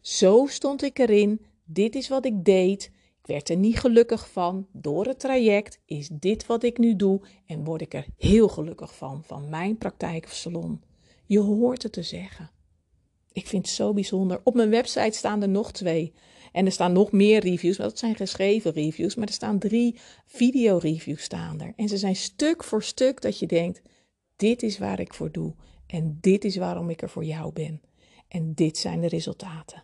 Zo 0.01 0.45
stond 0.49 0.83
ik 0.83 0.99
erin, 0.99 1.45
dit 1.65 1.95
is 1.95 2.07
wat 2.07 2.25
ik 2.25 2.45
deed. 2.45 2.91
Werd 3.21 3.49
er 3.49 3.57
niet 3.57 3.79
gelukkig 3.79 4.29
van. 4.29 4.67
Door 4.71 5.05
het 5.05 5.19
traject 5.19 5.79
is 5.85 6.09
dit 6.11 6.45
wat 6.45 6.63
ik 6.63 6.77
nu 6.77 6.95
doe 6.95 7.21
en 7.45 7.63
word 7.63 7.81
ik 7.81 7.93
er 7.93 8.05
heel 8.17 8.47
gelukkig 8.47 8.95
van, 8.95 9.23
van 9.23 9.49
mijn 9.49 9.77
praktijk 9.77 10.25
of 10.25 10.33
salon. 10.33 10.81
Je 11.25 11.39
hoort 11.39 11.83
het 11.83 11.91
te 11.91 12.03
zeggen. 12.03 12.49
Ik 13.31 13.47
vind 13.47 13.65
het 13.65 13.75
zo 13.75 13.93
bijzonder. 13.93 14.41
Op 14.43 14.53
mijn 14.53 14.69
website 14.69 15.17
staan 15.17 15.41
er 15.41 15.49
nog 15.49 15.71
twee. 15.71 16.13
En 16.51 16.65
er 16.65 16.71
staan 16.71 16.93
nog 16.93 17.11
meer 17.11 17.39
reviews, 17.39 17.77
dat 17.77 17.99
zijn 17.99 18.15
geschreven 18.15 18.71
reviews. 18.71 19.15
Maar 19.15 19.27
er 19.27 19.33
staan 19.33 19.59
drie 19.59 19.95
video-reviews 20.25 21.23
staan 21.23 21.61
er. 21.61 21.73
En 21.75 21.89
ze 21.89 21.97
zijn 21.97 22.15
stuk 22.15 22.63
voor 22.63 22.83
stuk 22.83 23.21
dat 23.21 23.39
je 23.39 23.47
denkt, 23.47 23.81
dit 24.35 24.63
is 24.63 24.77
waar 24.77 24.99
ik 24.99 25.13
voor 25.13 25.31
doe. 25.31 25.53
En 25.87 26.17
dit 26.21 26.45
is 26.45 26.55
waarom 26.55 26.89
ik 26.89 27.01
er 27.01 27.09
voor 27.09 27.25
jou 27.25 27.53
ben. 27.53 27.81
En 28.27 28.53
dit 28.53 28.77
zijn 28.77 29.01
de 29.01 29.07
resultaten. 29.07 29.83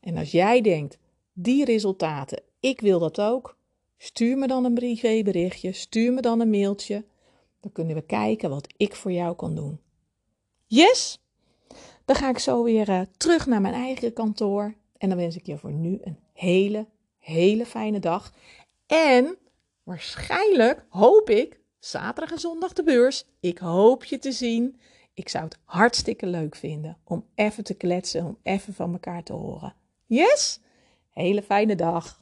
En 0.00 0.16
als 0.16 0.30
jij 0.30 0.60
denkt, 0.60 0.98
die 1.32 1.64
resultaten, 1.64 2.42
ik 2.62 2.80
wil 2.80 2.98
dat 2.98 3.20
ook. 3.20 3.56
Stuur 3.98 4.38
me 4.38 4.46
dan 4.46 4.64
een 4.64 4.74
privéberichtje, 4.74 5.72
stuur 5.72 6.12
me 6.12 6.20
dan 6.20 6.40
een 6.40 6.50
mailtje. 6.50 7.04
Dan 7.60 7.72
kunnen 7.72 7.94
we 7.94 8.02
kijken 8.02 8.50
wat 8.50 8.74
ik 8.76 8.94
voor 8.94 9.12
jou 9.12 9.36
kan 9.36 9.54
doen. 9.54 9.80
Yes? 10.66 11.20
Dan 12.04 12.16
ga 12.16 12.28
ik 12.28 12.38
zo 12.38 12.62
weer 12.62 12.88
uh, 12.88 13.00
terug 13.16 13.46
naar 13.46 13.60
mijn 13.60 13.74
eigen 13.74 14.12
kantoor. 14.12 14.74
En 14.98 15.08
dan 15.08 15.18
wens 15.18 15.36
ik 15.36 15.46
je 15.46 15.58
voor 15.58 15.72
nu 15.72 15.98
een 16.02 16.18
hele, 16.32 16.86
hele 17.18 17.66
fijne 17.66 17.98
dag. 17.98 18.32
En 18.86 19.36
waarschijnlijk, 19.82 20.84
hoop 20.88 21.30
ik, 21.30 21.60
zaterdag 21.78 22.32
en 22.32 22.38
zondag 22.38 22.72
de 22.72 22.82
beurs. 22.82 23.24
Ik 23.40 23.58
hoop 23.58 24.04
je 24.04 24.18
te 24.18 24.32
zien. 24.32 24.80
Ik 25.14 25.28
zou 25.28 25.44
het 25.44 25.58
hartstikke 25.64 26.26
leuk 26.26 26.54
vinden 26.54 26.98
om 27.04 27.26
even 27.34 27.64
te 27.64 27.74
kletsen, 27.74 28.24
om 28.24 28.38
even 28.42 28.74
van 28.74 28.92
elkaar 28.92 29.22
te 29.22 29.32
horen. 29.32 29.74
Yes? 30.06 30.60
Hele 31.10 31.42
fijne 31.42 31.74
dag. 31.74 32.21